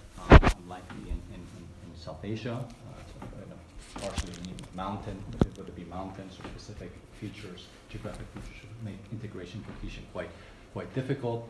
likely 0.68 1.10
in, 1.10 1.20
in, 1.34 1.42
in 1.86 1.96
South 1.96 2.24
Asia, 2.24 2.54
uh, 2.54 2.62
so, 3.08 4.00
partially 4.00 4.34
in 4.34 4.56
mountain, 4.76 5.18
whether 5.32 5.68
it 5.68 5.76
be 5.76 5.84
mountains 5.86 6.38
or 6.40 6.48
specific 6.50 6.92
features, 7.20 7.68
geographic 7.90 8.28
features 8.34 8.70
make 8.84 9.00
integration 9.12 9.64
cohesion 9.68 10.04
quite, 10.14 10.30
quite 10.74 10.94
difficult. 10.94 11.50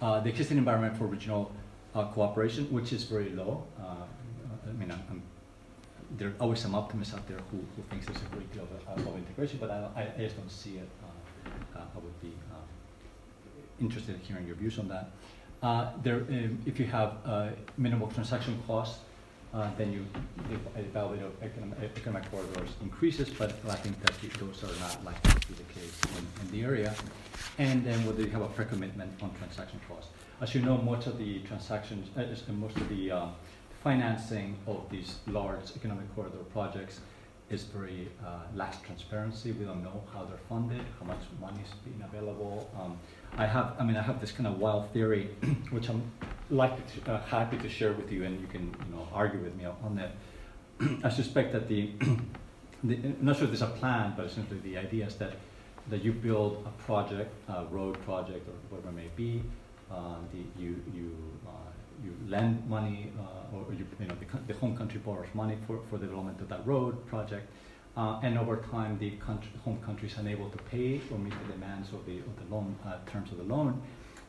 Uh, 0.00 0.20
the 0.20 0.30
existing 0.30 0.56
environment 0.56 0.96
for 0.96 1.06
regional 1.06 1.52
uh, 1.94 2.04
cooperation, 2.06 2.64
which 2.72 2.92
is 2.92 3.04
very 3.04 3.30
low. 3.30 3.64
Uh, 3.78 4.06
I 4.68 4.72
mean, 4.72 4.90
I'm, 4.90 5.02
I'm, 5.10 5.22
there 6.16 6.28
are 6.28 6.34
always 6.40 6.58
some 6.58 6.74
optimists 6.74 7.14
out 7.14 7.26
there 7.28 7.38
who, 7.50 7.58
who 7.76 7.82
thinks 7.90 8.06
there's 8.06 8.22
a 8.22 8.34
great 8.34 8.50
deal 8.52 8.66
of, 8.86 9.06
of 9.06 9.16
integration, 9.16 9.58
but 9.60 9.70
I, 9.70 10.12
I, 10.16 10.22
just 10.22 10.36
don't 10.36 10.50
see 10.50 10.76
it. 10.76 10.88
Uh, 11.02 11.78
uh, 11.78 11.82
I 11.94 11.98
would 11.98 12.20
be 12.20 12.32
interested 13.80 14.14
in 14.14 14.20
hearing 14.20 14.46
your 14.46 14.56
views 14.56 14.78
on 14.78 14.88
that. 14.88 15.10
Uh, 15.62 15.90
there, 16.02 16.16
um, 16.16 16.58
if 16.64 16.80
you 16.80 16.86
have 16.86 17.14
uh, 17.24 17.48
minimal 17.76 18.08
transaction 18.08 18.60
costs, 18.66 19.00
uh, 19.52 19.68
then 19.76 19.92
you, 19.92 20.06
the 20.48 20.82
value 20.84 21.26
of 21.26 21.32
economic, 21.42 21.78
economic 21.96 22.30
corridors 22.30 22.70
increases, 22.82 23.28
but 23.28 23.50
I 23.68 23.74
think 23.74 24.00
that 24.02 24.14
those 24.38 24.62
are 24.62 24.80
not 24.80 25.04
likely 25.04 25.32
to 25.32 25.48
be 25.48 25.54
the 25.54 25.80
case 25.80 26.00
in, 26.16 26.46
in 26.46 26.52
the 26.52 26.64
area. 26.64 26.94
And 27.58 27.84
then 27.84 28.06
whether 28.06 28.22
you 28.22 28.30
have 28.30 28.42
a 28.42 28.48
pre-commitment 28.48 29.22
on 29.22 29.34
transaction 29.34 29.80
costs. 29.88 30.10
As 30.40 30.54
you 30.54 30.62
know, 30.62 30.78
most 30.78 31.06
of 31.06 31.18
the 31.18 31.40
transactions, 31.40 32.08
uh, 32.16 32.52
most 32.52 32.76
of 32.76 32.88
the 32.88 33.10
uh, 33.10 33.26
financing 33.82 34.56
of 34.66 34.88
these 34.88 35.16
large 35.26 35.76
economic 35.76 36.14
corridor 36.14 36.38
projects 36.52 37.00
is 37.50 37.64
very 37.64 38.08
uh, 38.24 38.38
lax 38.54 38.78
transparency. 38.86 39.52
We 39.52 39.64
don't 39.64 39.82
know 39.82 40.02
how 40.14 40.24
they're 40.24 40.38
funded, 40.48 40.82
how 40.98 41.06
much 41.06 41.22
money 41.40 41.60
is 41.62 41.72
being 41.84 42.02
available. 42.02 42.70
Um, 42.80 42.98
I 43.36 43.46
have, 43.46 43.74
I 43.78 43.84
mean, 43.84 43.96
I 43.96 44.02
have 44.02 44.20
this 44.20 44.32
kind 44.32 44.46
of 44.46 44.58
wild 44.58 44.90
theory, 44.92 45.30
which 45.70 45.88
I'm 45.88 46.02
likely 46.50 46.82
to, 46.94 47.12
uh, 47.12 47.22
happy 47.22 47.56
to 47.58 47.68
share 47.68 47.92
with 47.92 48.10
you, 48.10 48.24
and 48.24 48.40
you 48.40 48.46
can, 48.46 48.74
you 48.86 48.94
know, 48.94 49.08
argue 49.12 49.40
with 49.40 49.54
me 49.56 49.66
on 49.66 49.96
that. 49.96 50.12
I 51.04 51.08
suspect 51.08 51.52
that 51.52 51.68
the, 51.68 51.90
the, 52.84 52.94
I'm 52.96 53.18
not 53.20 53.36
sure 53.36 53.44
if 53.44 53.50
there's 53.50 53.62
a 53.62 53.74
plan, 53.78 54.14
but 54.16 54.26
essentially 54.26 54.60
the 54.60 54.78
idea 54.78 55.06
is 55.06 55.16
that 55.16 55.32
that 55.88 56.04
you 56.04 56.12
build 56.12 56.64
a 56.66 56.82
project, 56.82 57.32
a 57.48 57.64
road 57.66 58.00
project, 58.04 58.48
or 58.48 58.54
whatever 58.68 58.90
it 58.90 59.02
may 59.02 59.10
be. 59.16 59.42
Uh, 59.90 60.16
the, 60.32 60.62
you 60.62 60.80
you 60.94 61.16
uh, 61.46 61.50
you 62.04 62.14
lend 62.28 62.68
money, 62.68 63.10
uh, 63.18 63.56
or 63.56 63.72
you, 63.72 63.86
you 63.98 64.06
know 64.06 64.14
the, 64.14 64.52
the, 64.52 64.58
home 64.58 64.76
country 64.76 65.00
borrows 65.00 65.28
money 65.34 65.56
for, 65.66 65.80
for 65.90 65.98
the 65.98 66.06
development 66.06 66.40
of 66.40 66.48
that 66.48 66.64
road 66.66 67.04
project. 67.06 67.50
Uh, 67.96 68.20
and 68.22 68.38
over 68.38 68.56
time, 68.70 68.98
the 68.98 69.10
country, 69.12 69.50
home 69.64 69.78
country 69.84 70.08
is 70.08 70.16
unable 70.16 70.48
to 70.50 70.58
pay 70.58 71.00
or 71.10 71.18
meet 71.18 71.34
the 71.46 71.52
demands 71.52 71.92
of 71.92 72.06
the, 72.06 72.18
of 72.18 72.36
the 72.38 72.54
loan 72.54 72.74
uh, 72.86 72.96
terms 73.10 73.32
of 73.32 73.38
the 73.38 73.44
loan. 73.44 73.80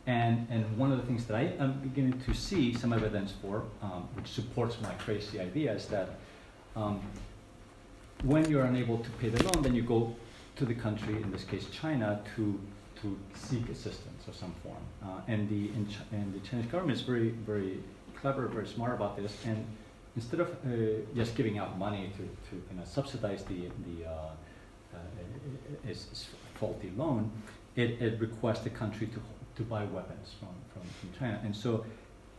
And, 0.08 0.48
and 0.50 0.78
one 0.78 0.92
of 0.92 0.98
the 0.98 1.06
things 1.06 1.26
that 1.26 1.38
I 1.38 1.54
am 1.60 1.80
beginning 1.80 2.20
to 2.22 2.34
see 2.34 2.74
some 2.74 2.92
evidence 2.92 3.34
for, 3.40 3.64
um, 3.84 4.10
which 4.16 4.28
supports 4.28 4.82
my 4.82 4.94
crazy 4.96 5.40
idea, 5.40 5.74
is 5.74 5.86
that 5.88 6.10
um, 6.76 7.00
when 8.24 8.50
you're 8.50 8.66
unable 8.66 8.98
to 8.98 9.10
pay 9.12 9.30
the 9.30 9.44
loan, 9.44 9.62
then 9.62 9.76
you 9.76 9.84
go 9.84 10.16
to 10.56 10.66
the 10.66 10.74
country, 10.74 11.22
in 11.22 11.32
this 11.32 11.44
case 11.44 11.68
China, 11.72 12.20
to, 12.36 12.60
to 13.02 13.18
seek 13.36 13.70
assistance 13.70 14.28
of 14.28 14.36
some 14.36 14.54
form. 14.64 14.84
Uh, 15.04 15.22
and, 15.28 15.48
the, 15.50 15.70
and 16.12 16.34
the 16.34 16.40
Chinese 16.48 16.66
government 16.66 16.98
is 16.98 17.04
very, 17.04 17.30
very 17.30 17.80
clever, 18.20 18.48
very 18.48 18.68
smart 18.68 18.94
about 18.94 19.18
this. 19.18 19.36
And 19.46 19.66
instead 20.16 20.40
of 20.40 20.50
uh, 20.50 21.02
just 21.16 21.36
giving 21.36 21.58
out 21.58 21.78
money 21.78 22.12
to, 22.18 22.24
to 22.50 22.62
kind 22.68 22.82
of 22.82 22.88
subsidize 22.88 23.44
the, 23.44 23.70
the 23.88 24.08
uh, 24.08 24.30
uh, 24.94 25.94
faulty 26.56 26.92
loan, 26.98 27.32
it, 27.76 28.02
it 28.02 28.20
requests 28.20 28.60
the 28.60 28.70
country 28.70 29.08
to, 29.08 29.20
to 29.56 29.64
buy 29.64 29.84
weapons 29.86 30.34
from, 30.40 30.50
from, 30.74 30.82
from 31.00 31.20
China. 31.20 31.40
And 31.44 31.56
so 31.56 31.86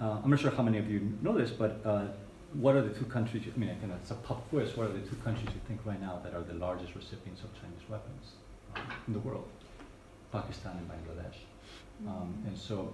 uh, 0.01 0.19
I'm 0.23 0.31
not 0.31 0.41
sure 0.41 0.51
how 0.51 0.63
many 0.63 0.79
of 0.79 0.91
you 0.91 1.17
know 1.23 1.37
this, 1.37 1.51
but 1.51 1.81
uh, 1.85 2.07
what 2.55 2.77
are 2.77 2.83
the 2.83 2.95
two 2.95 3.07
countries, 3.07 3.45
I 3.55 3.59
mean, 3.59 3.75
you 3.81 3.89
know, 3.89 3.95
it's 3.95 4.11
a 4.11 4.15
pop 4.15 4.49
quiz, 4.51 4.77
what 4.77 4.89
are 4.89 4.93
the 4.93 5.01
two 5.01 5.17
countries 5.17 5.49
you 5.55 5.61
think 5.67 5.81
right 5.85 6.01
now 6.01 6.21
that 6.25 6.35
are 6.35 6.43
the 6.43 6.55
largest 6.55 6.95
recipients 6.95 7.43
of 7.43 7.53
Chinese 7.55 7.89
weapons 7.89 8.33
uh, 8.77 8.81
in 9.07 9.15
the 9.15 9.21
world? 9.21 9.49
Pakistan 10.31 10.77
and 10.79 10.89
Bangladesh. 10.89 11.37
Um, 12.07 12.35
and 12.47 12.57
so 12.57 12.93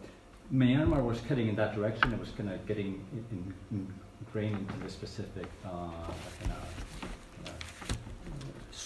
Myanmar 0.53 1.03
was 1.03 1.21
heading 1.21 1.49
in 1.49 1.57
that 1.57 1.75
direction. 1.75 2.13
It 2.13 2.21
was 2.21 2.31
kind 2.31 2.51
of 2.51 2.67
getting 2.67 3.05
in, 3.13 3.55
in, 3.71 3.95
grain 4.33 4.55
into 4.55 4.77
the 4.85 4.91
specific 4.91 5.47
uh, 5.65 5.89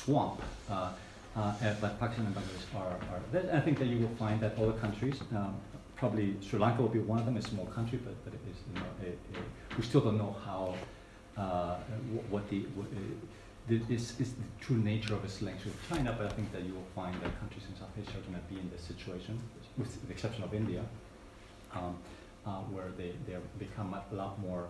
swamp. 0.02 0.40
Uh, 0.70 0.90
uh, 1.36 1.54
but 1.80 1.98
Pakistan 1.98 2.26
and 2.26 2.34
Bangladesh 2.34 2.66
are, 2.76 2.96
are 3.10 3.56
I 3.56 3.60
think 3.60 3.78
that 3.78 3.86
you 3.86 3.98
will 4.00 4.16
find 4.16 4.40
that 4.40 4.58
other 4.58 4.72
countries, 4.72 5.20
um, 5.34 5.54
probably 5.96 6.36
Sri 6.42 6.58
Lanka 6.58 6.82
will 6.82 6.88
be 6.88 6.98
one 6.98 7.18
of 7.18 7.24
them, 7.24 7.36
a 7.36 7.42
small 7.42 7.66
country, 7.66 7.98
but, 8.04 8.14
but 8.24 8.34
is, 8.34 8.58
you 8.68 8.80
know, 8.80 8.86
it, 9.02 9.18
it, 9.32 9.76
we 9.78 9.82
still 9.82 10.02
don't 10.02 10.18
know 10.18 10.36
how, 10.44 10.74
uh, 11.36 11.76
what 12.28 12.48
the, 12.50 12.60
what, 12.74 12.88
uh, 12.88 13.92
is, 13.96 14.20
is 14.20 14.32
the 14.34 14.48
true 14.60 14.76
nature 14.76 15.14
of 15.14 15.24
its 15.24 15.40
link 15.40 15.56
with 15.64 15.76
China, 15.88 16.14
but 16.18 16.26
I 16.26 16.30
think 16.30 16.52
that 16.52 16.62
you 16.64 16.74
will 16.74 16.90
find 16.94 17.14
that 17.22 17.38
countries 17.38 17.64
in 17.70 17.78
South 17.78 17.94
Asia 17.96 18.18
are 18.18 18.22
going 18.22 18.34
to 18.34 18.54
be 18.54 18.60
in 18.60 18.68
this 18.70 18.82
situation, 18.82 19.40
with 19.78 20.06
the 20.06 20.12
exception 20.12 20.42
of 20.42 20.52
India, 20.52 20.82
um, 21.72 21.96
uh, 22.44 22.58
where 22.74 22.90
they, 22.98 23.12
they 23.26 23.38
become 23.58 23.94
a 23.94 24.14
lot 24.14 24.38
more 24.40 24.66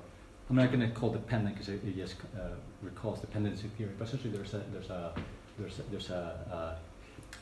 I'm 0.50 0.56
not 0.56 0.70
going 0.70 0.80
to 0.80 0.88
call 0.88 1.10
dependent 1.10 1.54
because 1.54 1.68
it, 1.68 1.82
it 1.84 1.96
just 1.96 2.16
uh, 2.36 2.56
recalls 2.82 3.20
dependency 3.20 3.68
theory, 3.78 3.92
but 3.98 4.08
essentially 4.08 4.30
there's 4.30 4.54
a, 4.54 4.62
there's 4.72 4.90
a, 4.90 5.14
there's 5.58 5.78
a, 5.78 5.82
there's 5.90 6.10
a, 6.10 6.46
uh 6.52 6.74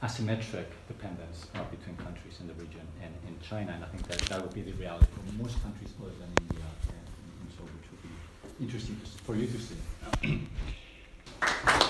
asymmetric 0.03 0.65
dependence 0.89 1.47
uh, 1.55 1.63
between 1.65 1.97
countries 1.97 2.39
in 2.41 2.47
the 2.47 2.55
region 2.55 2.81
and, 3.03 3.13
and 3.27 3.41
China, 3.43 3.73
and 3.73 3.85
I 3.85 3.89
think 3.89 4.07
that 4.09 4.19
that 4.31 4.41
would 4.41 4.55
be 4.55 4.63
the 4.63 4.73
reality 4.73 5.07
for 5.15 5.43
most 5.43 5.63
countries 5.63 5.91
other 6.01 6.13
than 6.13 6.29
India, 6.41 6.65
and, 6.89 6.97
and 7.43 7.51
so 7.57 7.65
which 7.65 7.91
would 7.91 8.03
be 8.03 8.65
interesting 8.65 8.97
for 9.25 9.35
you 9.37 9.47
to 9.47 9.59
see. 11.81 11.89